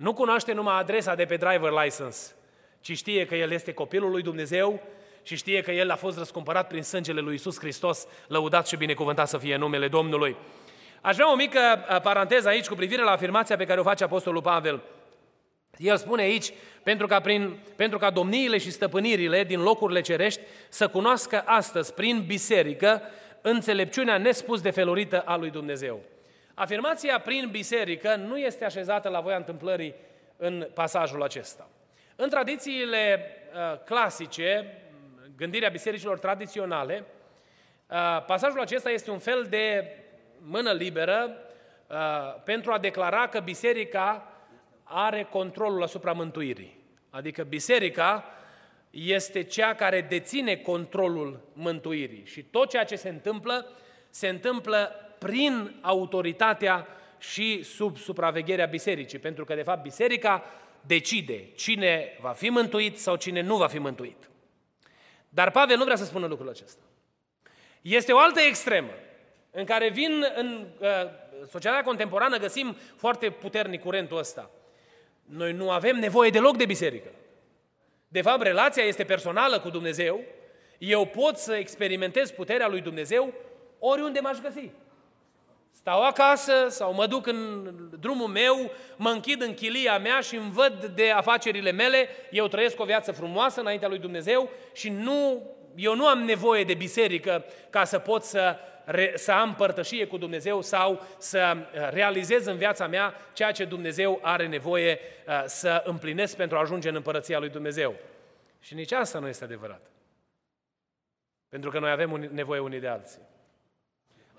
Nu 0.00 0.12
cunoaște 0.12 0.52
numai 0.52 0.78
adresa 0.78 1.14
de 1.14 1.24
pe 1.24 1.36
driver 1.36 1.70
license, 1.70 2.32
ci 2.80 2.96
știe 2.96 3.26
că 3.26 3.34
el 3.34 3.50
este 3.50 3.72
copilul 3.72 4.10
lui 4.10 4.22
Dumnezeu 4.22 4.82
și 5.22 5.36
știe 5.36 5.60
că 5.60 5.70
el 5.70 5.90
a 5.90 5.96
fost 5.96 6.18
răscumpărat 6.18 6.66
prin 6.66 6.82
sângele 6.82 7.20
lui 7.20 7.34
Isus 7.34 7.58
Hristos, 7.58 8.06
lăudat 8.26 8.66
și 8.66 8.76
binecuvântat 8.76 9.28
să 9.28 9.38
fie 9.38 9.56
numele 9.56 9.88
Domnului. 9.88 10.36
Aș 11.00 11.14
vrea 11.14 11.32
o 11.32 11.34
mică 11.34 11.58
paranteză 12.02 12.48
aici 12.48 12.68
cu 12.68 12.74
privire 12.74 13.02
la 13.02 13.10
afirmația 13.10 13.56
pe 13.56 13.64
care 13.64 13.80
o 13.80 13.82
face 13.82 14.04
Apostolul 14.04 14.42
Pavel. 14.42 14.82
El 15.76 15.96
spune 15.96 16.22
aici, 16.22 16.52
pentru 16.82 17.06
ca, 17.06 17.20
prin, 17.20 17.58
pentru 17.76 17.98
ca 17.98 18.10
domniile 18.10 18.58
și 18.58 18.70
stăpânirile 18.70 19.44
din 19.44 19.60
locurile 19.60 20.00
cerești 20.00 20.40
să 20.68 20.88
cunoască 20.88 21.42
astăzi, 21.46 21.94
prin 21.94 22.24
biserică, 22.26 23.02
înțelepciunea 23.40 24.18
nespus 24.18 24.60
de 24.60 24.70
felurită 24.70 25.20
a 25.20 25.36
lui 25.36 25.50
Dumnezeu. 25.50 26.00
Afirmația 26.60 27.20
prin 27.20 27.48
biserică 27.50 28.14
nu 28.14 28.38
este 28.38 28.64
așezată 28.64 29.08
la 29.08 29.20
voia 29.20 29.36
întâmplării 29.36 29.94
în 30.36 30.68
pasajul 30.74 31.22
acesta. 31.22 31.68
În 32.16 32.28
tradițiile 32.28 33.26
uh, 33.54 33.78
clasice, 33.84 34.78
gândirea 35.36 35.68
bisericilor 35.68 36.18
tradiționale, 36.18 37.04
uh, 37.90 38.24
pasajul 38.26 38.60
acesta 38.60 38.90
este 38.90 39.10
un 39.10 39.18
fel 39.18 39.46
de 39.48 39.96
mână 40.38 40.72
liberă 40.72 41.36
uh, 41.86 41.96
pentru 42.44 42.72
a 42.72 42.78
declara 42.78 43.28
că 43.28 43.40
biserica 43.40 44.32
are 44.82 45.22
controlul 45.30 45.82
asupra 45.82 46.12
mântuirii. 46.12 46.78
Adică 47.10 47.42
biserica 47.42 48.24
este 48.90 49.42
cea 49.42 49.74
care 49.74 50.00
deține 50.00 50.56
controlul 50.56 51.40
mântuirii 51.52 52.24
și 52.24 52.42
tot 52.42 52.68
ceea 52.68 52.84
ce 52.84 52.96
se 52.96 53.08
întâmplă, 53.08 53.70
se 54.10 54.28
întâmplă 54.28 55.04
prin 55.20 55.78
autoritatea 55.80 56.86
și 57.18 57.62
sub 57.62 57.96
supravegherea 57.96 58.66
bisericii, 58.66 59.18
pentru 59.18 59.44
că, 59.44 59.54
de 59.54 59.62
fapt, 59.62 59.82
biserica 59.82 60.44
decide 60.80 61.52
cine 61.54 62.16
va 62.20 62.30
fi 62.30 62.48
mântuit 62.48 62.98
sau 62.98 63.16
cine 63.16 63.40
nu 63.40 63.56
va 63.56 63.66
fi 63.66 63.78
mântuit. 63.78 64.30
Dar 65.28 65.50
Pavel 65.50 65.76
nu 65.76 65.84
vrea 65.84 65.96
să 65.96 66.04
spună 66.04 66.26
lucrul 66.26 66.48
acesta. 66.48 66.82
Este 67.80 68.12
o 68.12 68.18
altă 68.18 68.40
extremă, 68.40 68.90
în 69.50 69.64
care 69.64 69.88
vin 69.88 70.24
în 70.36 70.66
uh, 70.78 70.88
societatea 71.48 71.84
contemporană, 71.84 72.36
găsim 72.36 72.76
foarte 72.96 73.30
puternic 73.30 73.80
curentul 73.80 74.18
ăsta. 74.18 74.50
Noi 75.24 75.52
nu 75.52 75.70
avem 75.70 75.96
nevoie 75.96 76.30
deloc 76.30 76.56
de 76.56 76.64
biserică. 76.64 77.08
De 78.08 78.22
fapt, 78.22 78.42
relația 78.42 78.82
este 78.82 79.04
personală 79.04 79.60
cu 79.60 79.70
Dumnezeu. 79.70 80.20
Eu 80.78 81.06
pot 81.06 81.36
să 81.36 81.54
experimentez 81.54 82.30
puterea 82.30 82.68
lui 82.68 82.80
Dumnezeu 82.80 83.34
oriunde 83.78 84.20
m-aș 84.20 84.38
găsi. 84.38 84.70
Stau 85.72 86.02
acasă 86.02 86.52
sau 86.68 86.94
mă 86.94 87.06
duc 87.06 87.26
în 87.26 87.70
drumul 88.00 88.26
meu, 88.26 88.70
mă 88.96 89.10
închid 89.10 89.42
în 89.42 89.54
chilia 89.54 89.98
mea 89.98 90.20
și 90.20 90.36
îmi 90.36 90.50
văd 90.50 90.84
de 90.84 91.10
afacerile 91.10 91.70
mele, 91.70 92.08
eu 92.30 92.48
trăiesc 92.48 92.80
o 92.80 92.84
viață 92.84 93.12
frumoasă 93.12 93.60
înaintea 93.60 93.88
lui 93.88 93.98
Dumnezeu 93.98 94.50
și 94.72 94.88
nu, 94.88 95.42
eu 95.74 95.94
nu 95.94 96.06
am 96.06 96.18
nevoie 96.18 96.64
de 96.64 96.74
biserică 96.74 97.44
ca 97.70 97.84
să 97.84 97.98
pot 97.98 98.22
să, 98.22 98.56
să 99.14 99.32
am 99.32 99.54
părtășie 99.54 100.06
cu 100.06 100.16
Dumnezeu 100.16 100.62
sau 100.62 101.06
să 101.18 101.56
uh, 101.56 101.88
realizez 101.90 102.46
în 102.46 102.56
viața 102.56 102.86
mea 102.86 103.14
ceea 103.32 103.52
ce 103.52 103.64
Dumnezeu 103.64 104.18
are 104.22 104.46
nevoie 104.46 104.98
uh, 105.26 105.42
să 105.46 105.82
împlinesc 105.84 106.36
pentru 106.36 106.56
a 106.56 106.60
ajunge 106.60 106.88
în 106.88 106.94
împărăția 106.94 107.38
lui 107.38 107.48
Dumnezeu. 107.48 107.94
Și 108.60 108.74
nici 108.74 108.92
asta 108.92 109.18
nu 109.18 109.28
este 109.28 109.44
adevărat. 109.44 109.90
Pentru 111.48 111.70
că 111.70 111.78
noi 111.78 111.90
avem 111.90 112.28
nevoie 112.32 112.60
unii 112.60 112.80
de 112.80 112.88
alții. 112.88 113.20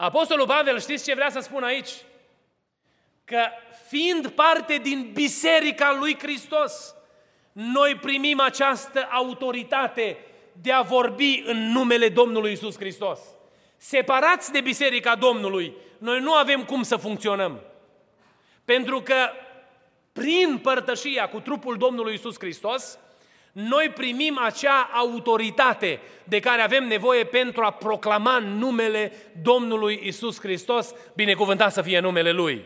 Apostolul 0.01 0.45
Pavel, 0.45 0.79
știți 0.79 1.03
ce 1.03 1.13
vrea 1.13 1.29
să 1.29 1.39
spun 1.39 1.63
aici? 1.63 1.89
Că 3.25 3.47
fiind 3.87 4.27
parte 4.27 4.77
din 4.77 5.09
biserica 5.13 5.95
lui 5.99 6.17
Hristos, 6.19 6.95
noi 7.51 7.95
primim 7.95 8.39
această 8.39 9.07
autoritate 9.11 10.17
de 10.61 10.71
a 10.71 10.81
vorbi 10.81 11.43
în 11.45 11.71
numele 11.71 12.09
Domnului 12.09 12.51
Isus 12.51 12.77
Hristos. 12.77 13.19
Separați 13.77 14.51
de 14.51 14.61
biserica 14.61 15.15
Domnului, 15.15 15.73
noi 15.97 16.19
nu 16.19 16.33
avem 16.33 16.65
cum 16.65 16.83
să 16.83 16.95
funcționăm. 16.95 17.61
Pentru 18.65 19.01
că 19.01 19.29
prin 20.11 20.59
părtășia 20.61 21.29
cu 21.29 21.39
trupul 21.39 21.77
Domnului 21.77 22.13
Isus 22.13 22.35
Hristos, 22.39 22.97
noi 23.51 23.89
primim 23.95 24.39
acea 24.43 24.89
autoritate 24.93 25.99
de 26.23 26.39
care 26.39 26.61
avem 26.61 26.87
nevoie 26.87 27.23
pentru 27.23 27.63
a 27.63 27.71
proclama 27.71 28.37
numele 28.39 29.11
Domnului 29.41 29.99
Isus 30.03 30.39
Hristos, 30.39 30.93
binecuvântat 31.15 31.71
să 31.71 31.81
fie 31.81 31.99
numele 31.99 32.31
Lui. 32.31 32.65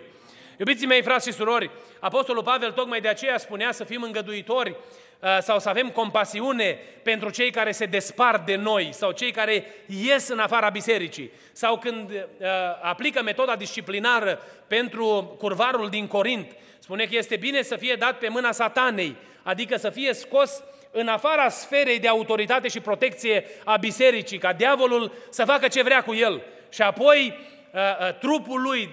Iubiții 0.60 0.88
mei, 0.88 1.02
frați 1.02 1.28
și 1.28 1.34
surori, 1.34 1.72
Apostolul 2.00 2.44
Pavel 2.44 2.72
tocmai 2.72 3.02
de 3.02 3.08
aceea 3.08 3.38
spunea 3.38 3.72
să 3.72 3.84
fim 3.84 4.02
îngăduitori 4.02 4.70
uh, 4.70 5.38
sau 5.42 5.60
să 5.60 5.70
avem 5.70 5.90
compasiune 5.90 6.80
pentru 7.04 7.30
cei 7.30 7.52
care 7.52 7.72
se 7.72 7.86
despart 7.86 8.46
de 8.46 8.56
noi 8.56 8.90
sau 8.92 9.12
cei 9.12 9.32
care 9.32 9.66
ies 9.86 10.28
în 10.28 10.40
afara 10.40 10.70
bisericii 10.70 11.32
sau 11.52 11.78
când 11.78 12.10
uh, 12.12 12.48
aplică 12.82 13.22
metoda 13.24 13.56
disciplinară 13.56 14.40
pentru 14.68 15.36
curvarul 15.40 15.90
din 15.90 16.08
Corint, 16.08 16.52
spune 16.80 17.04
că 17.04 17.16
este 17.16 17.36
bine 17.36 17.62
să 17.62 17.76
fie 17.76 17.96
dat 17.96 18.18
pe 18.18 18.28
mâna 18.28 18.52
satanei, 18.52 19.16
adică 19.44 19.78
să 19.78 19.90
fie 19.90 20.14
scos 20.14 20.64
în 20.98 21.08
afara 21.08 21.50
sferei 21.50 22.00
de 22.00 22.08
autoritate 22.08 22.68
și 22.68 22.80
protecție 22.80 23.46
a 23.64 23.78
bisericii, 23.78 24.38
ca 24.38 24.54
diavolul 24.54 25.12
să 25.30 25.46
facă 25.46 25.68
ce 25.68 25.84
vrea 25.84 26.04
cu 26.04 26.14
el. 26.14 26.42
Și 26.70 26.82
apoi 26.82 27.38
uh, 27.72 27.80
uh, 27.82 28.18
trupul 28.20 28.62
lui, 28.62 28.90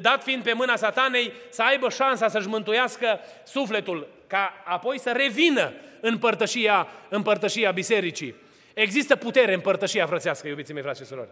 dat 0.00 0.22
fiind 0.22 0.42
pe 0.42 0.52
mâna 0.52 0.76
satanei, 0.76 1.32
să 1.50 1.62
aibă 1.62 1.90
șansa 1.90 2.28
să-și 2.28 2.48
mântuiască 2.48 3.20
sufletul, 3.44 4.08
ca 4.26 4.62
apoi 4.64 4.98
să 4.98 5.12
revină 5.16 5.72
în 6.00 6.18
părtășia, 6.18 6.88
în 7.08 7.22
părtășia 7.22 7.70
bisericii. 7.70 8.34
Există 8.74 9.16
putere 9.16 9.54
în 9.54 9.60
părtășia 9.60 10.06
frățească, 10.06 10.48
iubiții 10.48 10.74
mei, 10.74 10.82
frați 10.82 11.00
și 11.00 11.06
surori. 11.06 11.28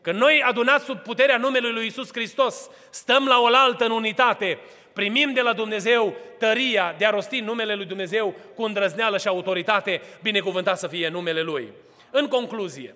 Când 0.00 0.18
noi, 0.18 0.42
adunați 0.46 0.84
sub 0.84 0.98
puterea 0.98 1.36
numelui 1.36 1.72
lui 1.72 1.86
Isus 1.86 2.08
Hristos, 2.12 2.70
stăm 2.90 3.26
la 3.26 3.40
oaltă 3.40 3.84
în 3.84 3.90
unitate, 3.90 4.58
primim 4.92 5.32
de 5.32 5.40
la 5.40 5.52
Dumnezeu 5.52 6.14
tăria 6.38 6.94
de 6.98 7.06
a 7.06 7.10
rosti 7.10 7.40
numele 7.40 7.74
lui 7.74 7.86
Dumnezeu 7.86 8.34
cu 8.54 8.62
îndrăzneală 8.62 9.18
și 9.18 9.28
autoritate, 9.28 10.00
binecuvântat 10.22 10.78
să 10.78 10.86
fie 10.86 11.08
numele 11.08 11.40
Lui. 11.40 11.72
În 12.10 12.28
concluzie, 12.28 12.94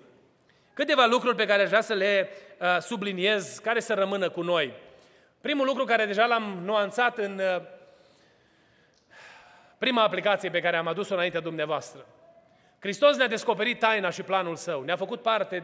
câteva 0.73 1.05
lucruri 1.05 1.35
pe 1.35 1.45
care 1.45 1.61
aș 1.61 1.67
vrea 1.67 1.81
să 1.81 1.93
le 1.93 2.29
uh, 2.59 2.77
subliniez, 2.79 3.59
care 3.63 3.79
să 3.79 3.93
rămână 3.93 4.29
cu 4.29 4.41
noi. 4.41 4.73
Primul 5.41 5.65
lucru 5.65 5.83
care 5.83 6.05
deja 6.05 6.25
l-am 6.25 6.61
nuanțat 6.63 7.17
în 7.17 7.39
uh, 7.39 7.61
prima 9.77 10.03
aplicație 10.03 10.49
pe 10.49 10.59
care 10.59 10.77
am 10.77 10.87
adus-o 10.87 11.13
înaintea 11.13 11.39
dumneavoastră. 11.39 12.05
Hristos 12.79 13.17
ne-a 13.17 13.27
descoperit 13.27 13.79
taina 13.79 14.09
și 14.09 14.21
planul 14.23 14.55
Său, 14.55 14.81
ne-a 14.81 14.95
făcut 14.95 15.21
parte 15.21 15.63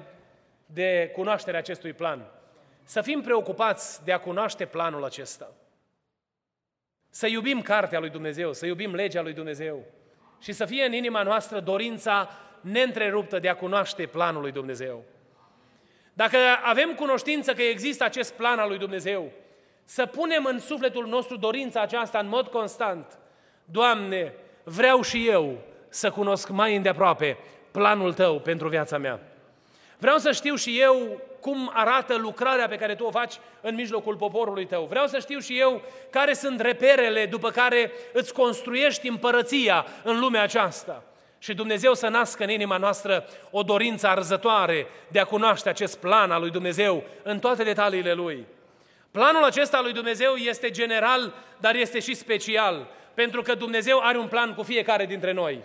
de 0.65 1.11
cunoașterea 1.15 1.59
acestui 1.59 1.93
plan. 1.93 2.25
Să 2.83 3.01
fim 3.01 3.21
preocupați 3.21 4.03
de 4.03 4.11
a 4.11 4.19
cunoaște 4.19 4.65
planul 4.65 5.03
acesta. 5.03 5.51
Să 7.15 7.27
iubim 7.27 7.61
cartea 7.61 7.99
lui 7.99 8.09
Dumnezeu, 8.09 8.53
să 8.53 8.65
iubim 8.65 8.93
legea 8.95 9.21
lui 9.21 9.33
Dumnezeu 9.33 9.83
și 10.39 10.51
să 10.51 10.65
fie 10.65 10.85
în 10.85 10.93
inima 10.93 11.23
noastră 11.23 11.59
dorința 11.59 12.29
neîntreruptă 12.61 13.39
de 13.39 13.49
a 13.49 13.55
cunoaște 13.55 14.05
planul 14.05 14.41
lui 14.41 14.51
Dumnezeu. 14.51 15.03
Dacă 16.13 16.37
avem 16.63 16.93
cunoștință 16.93 17.53
că 17.53 17.61
există 17.61 18.03
acest 18.03 18.33
plan 18.33 18.59
al 18.59 18.69
lui 18.69 18.77
Dumnezeu, 18.77 19.31
să 19.83 20.05
punem 20.05 20.45
în 20.45 20.59
sufletul 20.59 21.07
nostru 21.07 21.37
dorința 21.37 21.81
aceasta 21.81 22.19
în 22.19 22.27
mod 22.27 22.47
constant. 22.47 23.17
Doamne, 23.65 24.33
vreau 24.63 25.01
și 25.01 25.27
eu 25.27 25.57
să 25.89 26.11
cunosc 26.11 26.49
mai 26.49 26.75
îndeaproape 26.75 27.37
planul 27.71 28.13
Tău 28.13 28.39
pentru 28.39 28.67
viața 28.67 28.97
mea. 28.97 29.19
Vreau 29.97 30.17
să 30.17 30.31
știu 30.31 30.55
și 30.55 30.81
eu 30.81 31.21
cum 31.43 31.71
arată 31.73 32.15
lucrarea 32.15 32.67
pe 32.67 32.75
care 32.75 32.95
tu 32.95 33.03
o 33.03 33.11
faci 33.11 33.33
în 33.61 33.75
mijlocul 33.75 34.15
poporului 34.15 34.65
tău. 34.65 34.85
Vreau 34.89 35.07
să 35.07 35.19
știu 35.19 35.39
și 35.39 35.59
eu 35.59 35.81
care 36.09 36.33
sunt 36.33 36.59
reperele 36.59 37.25
după 37.25 37.49
care 37.49 37.91
îți 38.13 38.33
construiești 38.33 39.07
împărăția 39.07 39.85
în 40.03 40.19
lumea 40.19 40.41
aceasta. 40.41 41.03
Și 41.39 41.53
Dumnezeu 41.53 41.93
să 41.93 42.07
nască 42.07 42.43
în 42.43 42.49
inima 42.49 42.77
noastră 42.77 43.25
o 43.51 43.63
dorință 43.63 44.07
arzătoare 44.07 44.87
de 45.07 45.19
a 45.19 45.25
cunoaște 45.25 45.69
acest 45.69 45.97
plan 45.97 46.31
al 46.31 46.41
lui 46.41 46.49
Dumnezeu 46.49 47.03
în 47.23 47.39
toate 47.39 47.63
detaliile 47.63 48.13
lui. 48.13 48.45
Planul 49.11 49.43
acesta 49.43 49.77
al 49.77 49.83
lui 49.83 49.93
Dumnezeu 49.93 50.33
este 50.33 50.69
general, 50.69 51.33
dar 51.57 51.75
este 51.75 51.99
și 51.99 52.13
special, 52.13 52.87
pentru 53.13 53.41
că 53.41 53.55
Dumnezeu 53.55 53.99
are 54.01 54.17
un 54.17 54.27
plan 54.27 54.53
cu 54.53 54.63
fiecare 54.63 55.05
dintre 55.05 55.31
noi. 55.31 55.59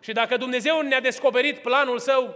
Și 0.00 0.12
dacă 0.12 0.36
Dumnezeu 0.36 0.80
ne-a 0.80 1.00
descoperit 1.00 1.58
planul 1.58 1.98
său, 1.98 2.34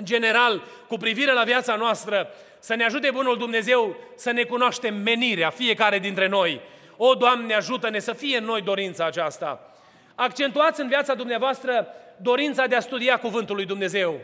în 0.00 0.06
general, 0.06 0.62
cu 0.88 0.96
privire 0.96 1.32
la 1.32 1.42
viața 1.42 1.74
noastră, 1.74 2.28
să 2.58 2.74
ne 2.74 2.84
ajute 2.84 3.10
Bunul 3.10 3.38
Dumnezeu 3.38 3.96
să 4.16 4.30
ne 4.30 4.42
cunoaștem 4.42 4.94
menirea 4.94 5.50
fiecare 5.50 5.98
dintre 5.98 6.26
noi. 6.26 6.60
O, 6.96 7.14
Doamne, 7.14 7.54
ajută-ne 7.54 7.98
să 7.98 8.12
fie 8.12 8.36
în 8.36 8.44
noi 8.44 8.62
dorința 8.62 9.06
aceasta. 9.06 9.74
Accentuați 10.14 10.80
în 10.80 10.88
viața 10.88 11.14
dumneavoastră 11.14 11.86
dorința 12.16 12.66
de 12.66 12.76
a 12.76 12.80
studia 12.80 13.18
Cuvântul 13.18 13.56
lui 13.56 13.64
Dumnezeu. 13.64 14.20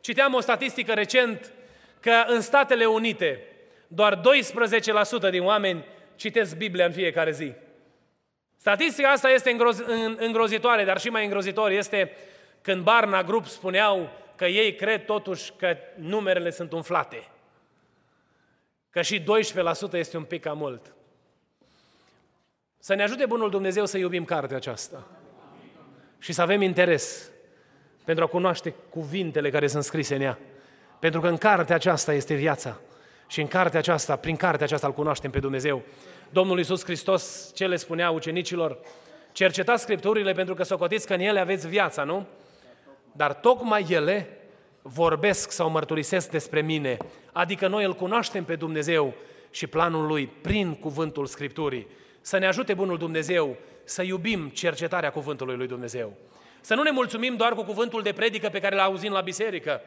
Citeam 0.00 0.34
o 0.34 0.40
statistică 0.40 0.92
recent 0.92 1.52
că 2.00 2.24
în 2.26 2.40
Statele 2.40 2.84
Unite 2.84 3.40
doar 3.88 4.20
12% 5.26 5.30
din 5.30 5.44
oameni 5.44 5.84
citesc 6.16 6.56
Biblia 6.56 6.84
în 6.86 6.92
fiecare 6.92 7.32
zi. 7.32 7.52
Statistica 8.58 9.10
asta 9.10 9.30
este 9.30 9.56
îngrozitoare, 10.16 10.84
dar 10.84 11.00
și 11.00 11.08
mai 11.08 11.24
îngrozitor 11.24 11.70
este 11.70 12.12
când 12.62 12.82
Barna 12.82 13.22
Group 13.22 13.46
spuneau 13.46 14.10
că 14.36 14.44
ei 14.44 14.74
cred 14.74 15.04
totuși 15.04 15.52
că 15.56 15.76
numerele 15.96 16.50
sunt 16.50 16.72
umflate. 16.72 17.28
Că 18.90 19.02
și 19.02 19.20
12% 19.20 19.24
este 19.92 20.16
un 20.16 20.24
pic 20.24 20.42
cam 20.42 20.58
mult. 20.58 20.94
Să 22.78 22.94
ne 22.94 23.02
ajute 23.02 23.26
Bunul 23.26 23.50
Dumnezeu 23.50 23.86
să 23.86 23.98
iubim 23.98 24.24
cartea 24.24 24.56
aceasta. 24.56 25.06
Și 26.18 26.32
să 26.32 26.42
avem 26.42 26.62
interes 26.62 27.30
pentru 28.04 28.24
a 28.24 28.26
cunoaște 28.26 28.74
cuvintele 28.88 29.50
care 29.50 29.66
sunt 29.66 29.84
scrise 29.84 30.14
în 30.14 30.20
ea. 30.20 30.38
Pentru 30.98 31.20
că 31.20 31.28
în 31.28 31.36
cartea 31.36 31.74
aceasta 31.74 32.12
este 32.12 32.34
viața. 32.34 32.80
Și 33.26 33.40
în 33.40 33.48
cartea 33.48 33.78
aceasta, 33.78 34.16
prin 34.16 34.36
cartea 34.36 34.64
aceasta 34.64 34.86
îl 34.86 34.92
cunoaștem 34.92 35.30
pe 35.30 35.38
Dumnezeu. 35.38 35.82
Domnul 36.30 36.58
Iisus 36.58 36.84
Hristos 36.84 37.50
ce 37.54 37.66
le 37.66 37.76
spunea 37.76 38.10
ucenicilor? 38.10 38.78
Cercetați 39.32 39.82
Scripturile 39.82 40.32
pentru 40.32 40.54
că 40.54 40.62
socotiți 40.62 41.06
că 41.06 41.14
în 41.14 41.20
ele 41.20 41.40
aveți 41.40 41.68
viața, 41.68 42.04
nu? 42.04 42.26
Dar 43.16 43.34
tocmai 43.34 43.86
ele 43.88 44.38
vorbesc 44.82 45.50
sau 45.50 45.70
mărturisesc 45.70 46.30
despre 46.30 46.60
mine, 46.60 46.96
adică 47.32 47.68
noi 47.68 47.84
îl 47.84 47.94
cunoaștem 47.94 48.44
pe 48.44 48.56
Dumnezeu 48.56 49.14
și 49.50 49.66
planul 49.66 50.06
lui 50.06 50.26
prin 50.26 50.74
cuvântul 50.74 51.26
Scripturii. 51.26 51.86
Să 52.20 52.38
ne 52.38 52.46
ajute 52.46 52.74
Bunul 52.74 52.98
Dumnezeu 52.98 53.56
să 53.84 54.02
iubim 54.02 54.48
cercetarea 54.48 55.10
cuvântului 55.10 55.56
lui 55.56 55.66
Dumnezeu. 55.66 56.12
Să 56.60 56.74
nu 56.74 56.82
ne 56.82 56.90
mulțumim 56.90 57.36
doar 57.36 57.52
cu 57.52 57.62
cuvântul 57.62 58.02
de 58.02 58.12
predică 58.12 58.48
pe 58.48 58.60
care 58.60 58.74
l 58.74 58.78
auzim 58.78 59.12
la 59.12 59.20
biserică, 59.20 59.80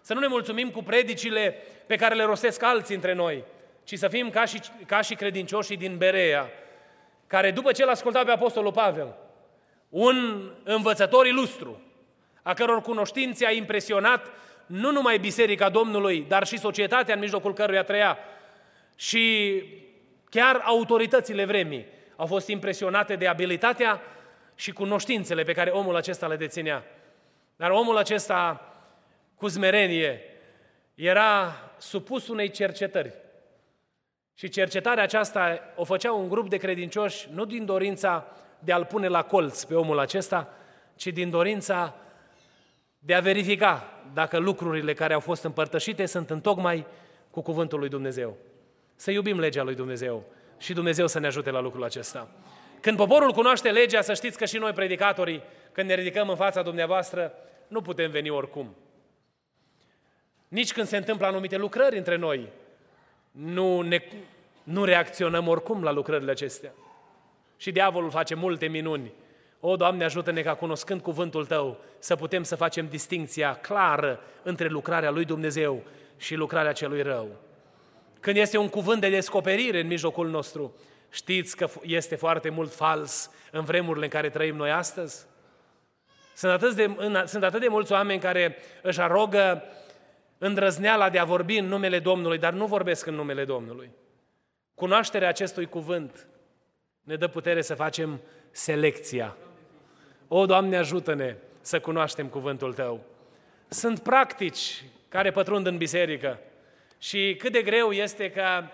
să 0.00 0.14
nu 0.14 0.20
ne 0.20 0.26
mulțumim 0.26 0.70
cu 0.70 0.82
predicile 0.82 1.56
pe 1.86 1.96
care 1.96 2.14
le 2.14 2.24
rostesc 2.24 2.62
alții 2.62 2.94
între 2.94 3.14
noi, 3.14 3.44
ci 3.84 3.98
să 3.98 4.08
fim 4.08 4.30
ca 4.30 4.44
și, 4.44 4.60
ca 4.86 5.00
și 5.00 5.14
credincioșii 5.14 5.76
din 5.76 5.96
Berea, 5.96 6.50
care 7.26 7.50
după 7.50 7.72
ce 7.72 7.84
l-a 7.84 7.90
ascultat 7.90 8.24
pe 8.24 8.30
Apostolul 8.30 8.72
Pavel, 8.72 9.16
un 9.88 10.50
învățător 10.64 11.26
ilustru, 11.26 11.80
a 12.46 12.54
căror 12.54 12.80
cunoștințe 12.80 13.46
a 13.46 13.50
impresionat 13.50 14.26
nu 14.66 14.90
numai 14.90 15.18
Biserica 15.18 15.68
Domnului, 15.68 16.24
dar 16.28 16.46
și 16.46 16.58
societatea 16.58 17.14
în 17.14 17.20
mijlocul 17.20 17.52
căruia 17.52 17.82
trăia. 17.82 18.18
Și 18.94 19.62
chiar 20.30 20.60
autoritățile 20.64 21.44
vremii 21.44 21.86
au 22.16 22.26
fost 22.26 22.48
impresionate 22.48 23.16
de 23.16 23.26
abilitatea 23.26 24.00
și 24.54 24.72
cunoștințele 24.72 25.42
pe 25.42 25.52
care 25.52 25.70
omul 25.70 25.96
acesta 25.96 26.26
le 26.26 26.36
deținea. 26.36 26.84
Dar 27.56 27.70
omul 27.70 27.96
acesta, 27.96 28.72
cu 29.34 29.46
zmerenie, 29.46 30.20
era 30.94 31.56
supus 31.78 32.28
unei 32.28 32.50
cercetări. 32.50 33.12
Și 34.34 34.48
cercetarea 34.48 35.02
aceasta 35.02 35.60
o 35.76 35.84
făcea 35.84 36.12
un 36.12 36.28
grup 36.28 36.48
de 36.48 36.56
credincioși 36.56 37.28
nu 37.32 37.44
din 37.44 37.64
dorința 37.64 38.26
de 38.58 38.72
a-l 38.72 38.84
pune 38.84 39.08
la 39.08 39.22
colț 39.22 39.64
pe 39.64 39.74
omul 39.74 39.98
acesta, 39.98 40.54
ci 40.96 41.06
din 41.06 41.30
dorința 41.30 41.94
de 43.06 43.14
a 43.14 43.20
verifica 43.20 44.00
dacă 44.14 44.38
lucrurile 44.38 44.94
care 44.94 45.14
au 45.14 45.20
fost 45.20 45.42
împărtășite 45.42 46.06
sunt 46.06 46.30
întocmai 46.30 46.86
cu 47.30 47.40
cuvântul 47.42 47.78
lui 47.78 47.88
Dumnezeu. 47.88 48.36
Să 48.96 49.10
iubim 49.10 49.38
legea 49.38 49.62
lui 49.62 49.74
Dumnezeu 49.74 50.24
și 50.58 50.72
Dumnezeu 50.72 51.06
să 51.06 51.18
ne 51.18 51.26
ajute 51.26 51.50
la 51.50 51.60
lucrul 51.60 51.84
acesta. 51.84 52.28
Când 52.80 52.96
poporul 52.96 53.32
cunoaște 53.32 53.70
legea, 53.70 54.00
să 54.00 54.14
știți 54.14 54.38
că 54.38 54.44
și 54.44 54.58
noi, 54.58 54.72
predicatorii, 54.72 55.42
când 55.72 55.88
ne 55.88 55.94
ridicăm 55.94 56.28
în 56.28 56.36
fața 56.36 56.62
dumneavoastră, 56.62 57.32
nu 57.68 57.80
putem 57.80 58.10
veni 58.10 58.30
oricum. 58.30 58.74
Nici 60.48 60.72
când 60.72 60.86
se 60.86 60.96
întâmplă 60.96 61.26
anumite 61.26 61.56
lucrări 61.56 61.96
între 61.96 62.16
noi, 62.16 62.48
nu, 63.30 63.80
ne, 63.80 64.02
nu 64.62 64.84
reacționăm 64.84 65.48
oricum 65.48 65.82
la 65.82 65.90
lucrările 65.90 66.30
acestea. 66.30 66.72
Și 67.56 67.72
diavolul 67.72 68.10
face 68.10 68.34
multe 68.34 68.66
minuni. 68.66 69.12
O, 69.60 69.76
Doamne, 69.76 70.04
ajută-ne 70.04 70.42
ca 70.42 70.54
cunoscând 70.54 71.00
cuvântul 71.00 71.46
Tău 71.46 71.80
să 71.98 72.16
putem 72.16 72.42
să 72.42 72.56
facem 72.56 72.88
distinția 72.88 73.54
clară 73.54 74.20
între 74.42 74.68
lucrarea 74.68 75.10
lui 75.10 75.24
Dumnezeu 75.24 75.82
și 76.16 76.34
lucrarea 76.34 76.72
celui 76.72 77.02
rău. 77.02 77.28
Când 78.20 78.36
este 78.36 78.58
un 78.58 78.68
cuvânt 78.68 79.00
de 79.00 79.08
descoperire 79.08 79.80
în 79.80 79.86
mijlocul 79.86 80.28
nostru, 80.28 80.74
știți 81.10 81.56
că 81.56 81.68
este 81.82 82.14
foarte 82.14 82.48
mult 82.48 82.74
fals 82.74 83.30
în 83.50 83.64
vremurile 83.64 84.04
în 84.04 84.10
care 84.10 84.30
trăim 84.30 84.56
noi 84.56 84.70
astăzi? 84.70 85.26
Sunt 86.34 86.52
atât 86.52 86.74
de, 86.74 86.94
în, 86.96 87.26
sunt 87.26 87.44
atât 87.44 87.60
de 87.60 87.68
mulți 87.68 87.92
oameni 87.92 88.20
care 88.20 88.56
își 88.82 89.00
arogă 89.00 89.62
îndrăzneala 90.38 91.10
de 91.10 91.18
a 91.18 91.24
vorbi 91.24 91.56
în 91.56 91.66
numele 91.66 91.98
Domnului, 91.98 92.38
dar 92.38 92.52
nu 92.52 92.66
vorbesc 92.66 93.06
în 93.06 93.14
numele 93.14 93.44
Domnului. 93.44 93.90
Cunoașterea 94.74 95.28
acestui 95.28 95.66
cuvânt 95.66 96.28
ne 97.02 97.16
dă 97.16 97.28
putere 97.28 97.62
să 97.62 97.74
facem 97.74 98.20
selecția. 98.50 99.36
O, 100.28 100.46
Doamne, 100.46 100.76
ajută-ne 100.76 101.36
să 101.60 101.80
cunoaștem 101.80 102.26
cuvântul 102.26 102.72
Tău. 102.74 103.00
Sunt 103.68 103.98
practici 103.98 104.84
care 105.08 105.30
pătrund 105.30 105.66
în 105.66 105.76
biserică 105.76 106.38
și 106.98 107.36
cât 107.38 107.52
de 107.52 107.62
greu 107.62 107.90
este 107.90 108.30
ca 108.30 108.70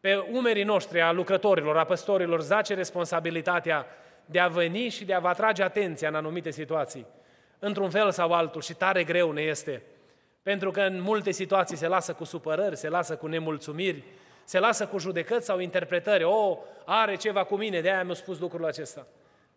pe 0.00 0.16
umerii 0.16 0.62
noștri, 0.62 1.00
a 1.00 1.12
lucrătorilor, 1.12 1.76
a 1.76 1.84
păstorilor, 1.84 2.40
zace 2.40 2.74
responsabilitatea 2.74 3.86
de 4.24 4.38
a 4.38 4.48
veni 4.48 4.88
și 4.88 5.04
de 5.04 5.14
a 5.14 5.18
vă 5.18 5.28
atrage 5.28 5.62
atenția 5.62 6.08
în 6.08 6.14
anumite 6.14 6.50
situații, 6.50 7.06
într-un 7.58 7.90
fel 7.90 8.10
sau 8.10 8.32
altul, 8.32 8.60
și 8.60 8.74
tare 8.74 9.04
greu 9.04 9.32
ne 9.32 9.42
este. 9.42 9.82
Pentru 10.42 10.70
că 10.70 10.80
în 10.80 11.00
multe 11.00 11.30
situații 11.30 11.76
se 11.76 11.88
lasă 11.88 12.12
cu 12.12 12.24
supărări, 12.24 12.76
se 12.76 12.88
lasă 12.88 13.16
cu 13.16 13.26
nemulțumiri, 13.26 14.02
se 14.44 14.58
lasă 14.58 14.86
cu 14.86 14.98
judecăți 14.98 15.46
sau 15.46 15.58
interpretări. 15.58 16.24
O, 16.24 16.58
are 16.84 17.16
ceva 17.16 17.44
cu 17.44 17.56
mine, 17.56 17.80
de-aia 17.80 18.04
mi-a 18.04 18.14
spus 18.14 18.38
lucrul 18.38 18.66
acesta. 18.66 19.06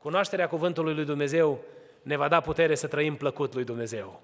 Cunoașterea 0.03 0.47
cuvântului 0.47 0.93
lui 0.93 1.05
Dumnezeu 1.05 1.59
ne 2.01 2.17
va 2.17 2.27
da 2.27 2.39
putere 2.39 2.75
să 2.75 2.87
trăim 2.87 3.15
plăcut 3.15 3.53
lui 3.53 3.63
Dumnezeu. 3.63 4.21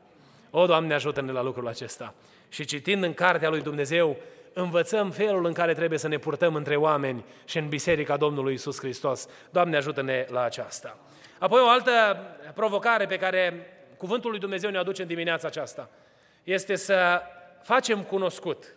O, 0.49 0.65
Doamne, 0.65 0.93
ajută-ne 0.93 1.31
la 1.31 1.41
lucrul 1.41 1.67
acesta. 1.67 2.13
Și 2.49 2.65
citind 2.65 3.03
în 3.03 3.13
cartea 3.13 3.49
lui 3.49 3.61
Dumnezeu, 3.61 4.17
învățăm 4.53 5.11
felul 5.11 5.45
în 5.45 5.53
care 5.53 5.73
trebuie 5.73 5.99
să 5.99 6.07
ne 6.07 6.17
purtăm 6.17 6.55
între 6.55 6.75
oameni 6.75 7.25
și 7.45 7.57
în 7.57 7.67
Biserica 7.67 8.17
Domnului 8.17 8.53
Isus 8.53 8.79
Hristos. 8.79 9.27
Doamne, 9.49 9.77
ajută-ne 9.77 10.25
la 10.29 10.41
aceasta. 10.41 10.97
Apoi 11.39 11.61
o 11.61 11.69
altă 11.69 12.17
provocare 12.53 13.05
pe 13.05 13.17
care 13.17 13.73
Cuvântul 13.99 14.29
lui 14.29 14.39
Dumnezeu 14.39 14.69
ne 14.69 14.77
aduce 14.77 15.01
în 15.01 15.07
dimineața 15.07 15.47
aceasta 15.47 15.89
este 16.43 16.75
să 16.75 17.21
facem 17.61 18.03
cunoscut 18.03 18.75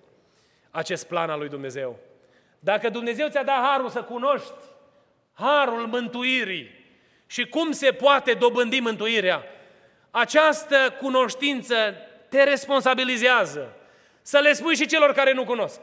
acest 0.70 1.06
plan 1.06 1.30
al 1.30 1.38
lui 1.38 1.48
Dumnezeu. 1.48 1.98
Dacă 2.58 2.88
Dumnezeu 2.88 3.28
ți-a 3.28 3.44
dat 3.44 3.64
harul 3.64 3.88
să 3.88 4.02
cunoști 4.02 4.52
harul 5.32 5.86
mântuirii 5.86 6.81
și 7.32 7.46
cum 7.46 7.72
se 7.72 7.92
poate 7.92 8.32
dobândi 8.32 8.80
mântuirea, 8.80 9.42
această 10.10 10.96
cunoștință 11.00 11.74
te 12.28 12.42
responsabilizează 12.42 13.76
să 14.22 14.38
le 14.38 14.52
spui 14.52 14.76
și 14.76 14.86
celor 14.86 15.12
care 15.12 15.32
nu 15.32 15.44
cunosc. 15.44 15.80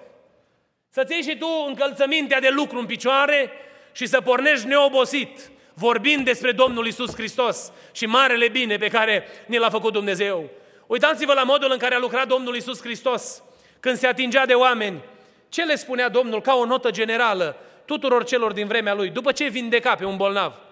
Să-ți 0.90 1.14
iei 1.14 1.22
și 1.22 1.38
tu 1.38 1.48
încălțămintea 1.68 2.40
de 2.40 2.50
lucru 2.50 2.80
în 2.80 2.86
picioare 2.86 3.52
și 3.92 4.06
să 4.06 4.22
pornești 4.22 4.68
neobosit, 4.68 5.50
vorbind 5.74 6.26
despre 6.26 6.52
Domnul 6.52 6.88
Isus 6.88 7.14
Hristos 7.14 7.72
și 7.92 8.06
marele 8.06 8.48
bine 8.48 8.78
pe 8.78 8.88
care 8.88 9.28
ne 9.46 9.58
l-a 9.58 9.70
făcut 9.70 9.94
Dumnezeu. 9.94 10.50
Uitați-vă 10.88 11.34
la 11.34 11.44
modul 11.44 11.72
în 11.72 11.78
care 11.78 11.96
a 11.96 12.00
lucrat 12.00 12.28
Domnul 12.28 12.56
Isus 12.56 12.82
Hristos 12.82 13.44
când 13.80 13.98
se 13.98 14.08
atingea 14.08 14.46
de 14.46 14.54
oameni. 14.54 15.04
Ce 15.50 15.64
le 15.64 15.76
spunea 15.76 16.10
Domnul 16.10 16.42
ca 16.42 16.56
o 16.56 16.66
notă 16.66 16.92
generală 16.92 17.58
tuturor 17.86 18.24
celor 18.24 18.52
din 18.54 18.68
vremea 18.68 18.94
lui, 18.94 19.10
după 19.10 19.32
ce 19.32 19.48
vindeca 19.48 19.96
pe 19.96 20.06
un 20.06 20.18
bolnav? 20.18 20.69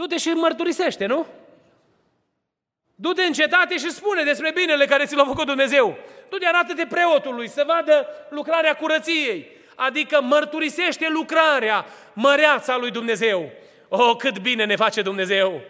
Du-te 0.00 0.16
și 0.16 0.28
mărturisește, 0.28 1.06
nu? 1.06 1.26
Du-te 2.94 3.22
în 3.22 3.32
cetate 3.32 3.78
și 3.78 3.90
spune 3.90 4.22
despre 4.22 4.52
binele 4.54 4.84
care 4.84 5.04
ți 5.04 5.14
l-a 5.14 5.24
făcut 5.24 5.46
Dumnezeu. 5.46 5.98
Du-te 6.28 6.46
arată-te 6.46 6.86
preotului 6.86 7.48
să 7.48 7.64
vadă 7.66 8.06
lucrarea 8.30 8.76
curăției. 8.76 9.46
Adică 9.74 10.20
mărturisește 10.20 11.08
lucrarea 11.08 11.86
măreața 12.12 12.76
lui 12.76 12.90
Dumnezeu. 12.90 13.50
Oh, 13.88 14.16
cât 14.18 14.38
bine 14.38 14.64
ne 14.64 14.76
face 14.76 15.02
Dumnezeu! 15.02 15.60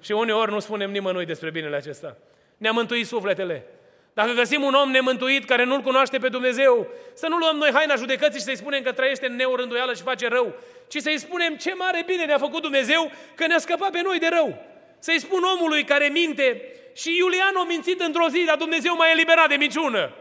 Și 0.00 0.12
uneori 0.12 0.50
nu 0.50 0.58
spunem 0.58 0.90
nimănui 0.90 1.24
despre 1.24 1.50
binele 1.50 1.76
acesta. 1.76 2.16
Ne-a 2.56 2.72
mântuit 2.72 3.06
sufletele. 3.06 3.66
Dacă 4.14 4.32
găsim 4.32 4.62
un 4.62 4.74
om 4.74 4.90
nemântuit 4.90 5.44
care 5.44 5.64
nu-L 5.64 5.80
cunoaște 5.80 6.18
pe 6.18 6.28
Dumnezeu, 6.28 6.88
să 7.14 7.26
nu 7.28 7.36
luăm 7.36 7.56
noi 7.56 7.70
haina 7.72 7.94
judecății 7.94 8.38
și 8.38 8.44
să-i 8.44 8.56
spunem 8.56 8.82
că 8.82 8.92
trăiește 8.92 9.26
în 9.26 9.36
neurânduială 9.36 9.94
și 9.94 10.02
face 10.02 10.28
rău, 10.28 10.54
ci 10.88 10.96
să-i 10.96 11.18
spunem 11.18 11.56
ce 11.56 11.74
mare 11.74 12.02
bine 12.06 12.24
ne-a 12.24 12.38
făcut 12.38 12.62
Dumnezeu 12.62 13.12
că 13.34 13.46
ne-a 13.46 13.58
scăpat 13.58 13.90
pe 13.90 14.00
noi 14.02 14.18
de 14.18 14.28
rău. 14.28 14.64
Să-i 14.98 15.20
spun 15.20 15.42
omului 15.54 15.84
care 15.84 16.06
minte 16.06 16.62
și 16.96 17.16
Iulian 17.16 17.56
a 17.56 17.64
mințit 17.64 18.00
într-o 18.00 18.28
zi, 18.28 18.44
dar 18.44 18.56
Dumnezeu 18.56 18.96
m-a 18.96 19.10
eliberat 19.10 19.48
de 19.48 19.54
minciună. 19.54 20.12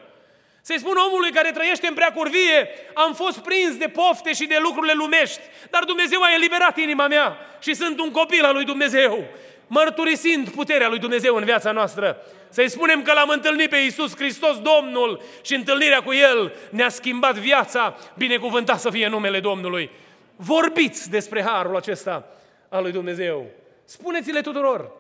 Să-i 0.62 0.80
spun 0.80 0.96
omului 1.08 1.32
care 1.32 1.52
trăiește 1.52 1.88
în 1.88 1.94
preacurvie, 1.94 2.70
am 2.94 3.14
fost 3.14 3.38
prins 3.40 3.76
de 3.78 3.88
pofte 3.88 4.34
și 4.34 4.46
de 4.46 4.58
lucrurile 4.62 4.94
lumești, 4.94 5.42
dar 5.70 5.84
Dumnezeu 5.84 6.22
a 6.22 6.34
eliberat 6.34 6.78
inima 6.78 7.08
mea 7.08 7.38
și 7.60 7.74
sunt 7.74 8.00
un 8.00 8.12
copil 8.12 8.44
al 8.44 8.54
lui 8.54 8.66
Dumnezeu, 8.66 9.28
mărturisind 9.68 10.50
puterea 10.50 10.90
lui 10.90 11.00
Dumnezeu 11.00 11.36
în 11.36 11.44
viața 11.44 11.72
noastră. 11.72 12.18
Să-i 12.50 12.70
spunem 12.70 13.02
că 13.02 13.14
l-am 13.14 13.30
întâlnit 13.30 13.70
pe 13.70 13.78
Iisus 13.78 14.16
Hristos 14.16 14.58
Domnul 14.62 15.22
și 15.42 15.56
întâlnirea 15.56 16.02
cu 16.02 16.14
El 16.14 16.54
ne-a 16.70 16.90
schimbat 16.90 17.36
viața, 17.36 17.96
binecuvântat 18.18 18.80
să 18.80 18.90
fie 18.90 19.08
numele 19.08 19.40
Domnului. 19.40 19.90
Vorbiți 20.36 21.10
despre 21.10 21.44
harul 21.44 21.76
acesta 21.76 22.28
al 22.70 22.82
lui 22.82 22.92
Dumnezeu. 22.92 23.46
Spuneți-le 23.86 24.42
tuturor. 24.42 24.92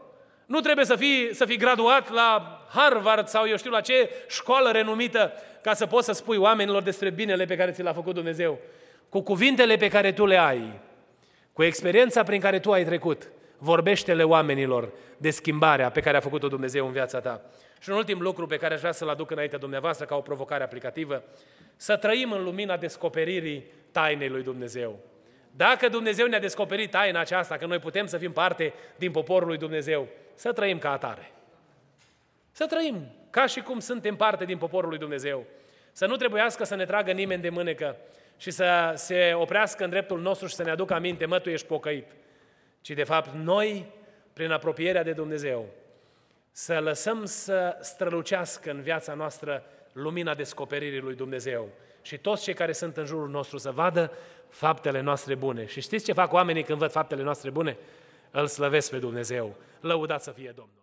Nu 0.45 0.59
trebuie 0.59 0.85
să 0.85 0.95
fii, 0.95 1.35
să 1.35 1.45
fii 1.45 1.57
graduat 1.57 2.11
la 2.11 2.59
Harvard 2.73 3.27
sau 3.27 3.47
eu 3.47 3.57
știu 3.57 3.71
la 3.71 3.81
ce 3.81 4.09
școală 4.27 4.71
renumită 4.71 5.33
ca 5.61 5.73
să 5.73 5.85
poți 5.85 6.05
să 6.05 6.11
spui 6.11 6.37
oamenilor 6.37 6.81
despre 6.81 7.09
binele 7.09 7.45
pe 7.45 7.55
care 7.55 7.71
ți 7.71 7.81
l-a 7.81 7.93
făcut 7.93 8.13
Dumnezeu. 8.13 8.59
Cu 9.09 9.21
cuvintele 9.21 9.75
pe 9.75 9.87
care 9.87 10.11
tu 10.11 10.25
le 10.25 10.37
ai, 10.37 10.71
cu 11.53 11.63
experiența 11.63 12.23
prin 12.23 12.39
care 12.39 12.59
tu 12.59 12.71
ai 12.71 12.85
trecut, 12.85 13.29
vorbește-le 13.63 14.23
oamenilor 14.23 14.91
de 15.17 15.29
schimbarea 15.29 15.89
pe 15.89 16.01
care 16.01 16.17
a 16.17 16.19
făcut-o 16.19 16.47
Dumnezeu 16.47 16.85
în 16.85 16.91
viața 16.91 17.19
ta. 17.19 17.41
Și 17.79 17.89
un 17.89 17.95
ultim 17.95 18.21
lucru 18.21 18.45
pe 18.45 18.57
care 18.57 18.73
aș 18.73 18.79
vrea 18.79 18.91
să-l 18.91 19.09
aduc 19.09 19.31
înaintea 19.31 19.57
dumneavoastră 19.57 20.05
ca 20.05 20.15
o 20.15 20.21
provocare 20.21 20.63
aplicativă, 20.63 21.23
să 21.75 21.97
trăim 21.97 22.31
în 22.31 22.43
lumina 22.43 22.77
descoperirii 22.77 23.65
tainei 23.91 24.29
lui 24.29 24.43
Dumnezeu. 24.43 24.99
Dacă 25.51 25.87
Dumnezeu 25.87 26.27
ne-a 26.27 26.39
descoperit 26.39 26.91
taina 26.91 27.19
aceasta, 27.19 27.57
că 27.57 27.65
noi 27.65 27.79
putem 27.79 28.05
să 28.05 28.17
fim 28.17 28.31
parte 28.31 28.73
din 28.95 29.11
poporul 29.11 29.47
lui 29.47 29.57
Dumnezeu, 29.57 30.07
să 30.35 30.51
trăim 30.51 30.77
ca 30.77 30.91
atare. 30.91 31.31
Să 32.51 32.65
trăim 32.65 33.07
ca 33.29 33.45
și 33.45 33.61
cum 33.61 33.79
suntem 33.79 34.15
parte 34.15 34.45
din 34.45 34.57
poporul 34.57 34.89
lui 34.89 34.97
Dumnezeu. 34.97 35.45
Să 35.91 36.05
nu 36.05 36.15
trebuiască 36.15 36.63
să 36.63 36.75
ne 36.75 36.85
tragă 36.85 37.11
nimeni 37.11 37.41
de 37.41 37.49
mânecă 37.49 37.95
și 38.37 38.51
să 38.51 38.93
se 38.95 39.33
oprească 39.35 39.83
în 39.83 39.89
dreptul 39.89 40.21
nostru 40.21 40.47
și 40.47 40.55
să 40.55 40.63
ne 40.63 40.71
aducă 40.71 40.93
aminte, 40.93 41.25
mă, 41.25 41.39
tu 41.39 41.49
ești 41.49 41.67
pocăit. 41.67 42.05
Ci 42.83 42.89
de 42.91 43.03
fapt 43.03 43.33
noi, 43.33 43.85
prin 44.33 44.51
apropierea 44.51 45.03
de 45.03 45.13
Dumnezeu, 45.13 45.65
să 46.51 46.79
lăsăm 46.79 47.25
să 47.25 47.77
strălucească 47.81 48.71
în 48.71 48.81
viața 48.81 49.13
noastră 49.13 49.63
lumina 49.93 50.35
descoperirii 50.35 50.99
lui 50.99 51.15
Dumnezeu. 51.15 51.69
Și 52.01 52.17
toți 52.17 52.43
cei 52.43 52.53
care 52.53 52.71
sunt 52.71 52.97
în 52.97 53.05
jurul 53.05 53.29
nostru 53.29 53.57
să 53.57 53.71
vadă 53.71 54.11
faptele 54.49 55.01
noastre 55.01 55.35
bune. 55.35 55.65
Și 55.65 55.81
știți 55.81 56.05
ce 56.05 56.13
fac 56.13 56.33
oamenii 56.33 56.63
când 56.63 56.77
văd 56.77 56.91
faptele 56.91 57.23
noastre 57.23 57.49
bune? 57.49 57.77
Îl 58.31 58.47
slăvesc 58.47 58.89
pe 58.89 58.97
Dumnezeu. 58.97 59.55
Lăudat 59.79 60.23
să 60.23 60.31
fie 60.31 60.53
Domnul. 60.55 60.82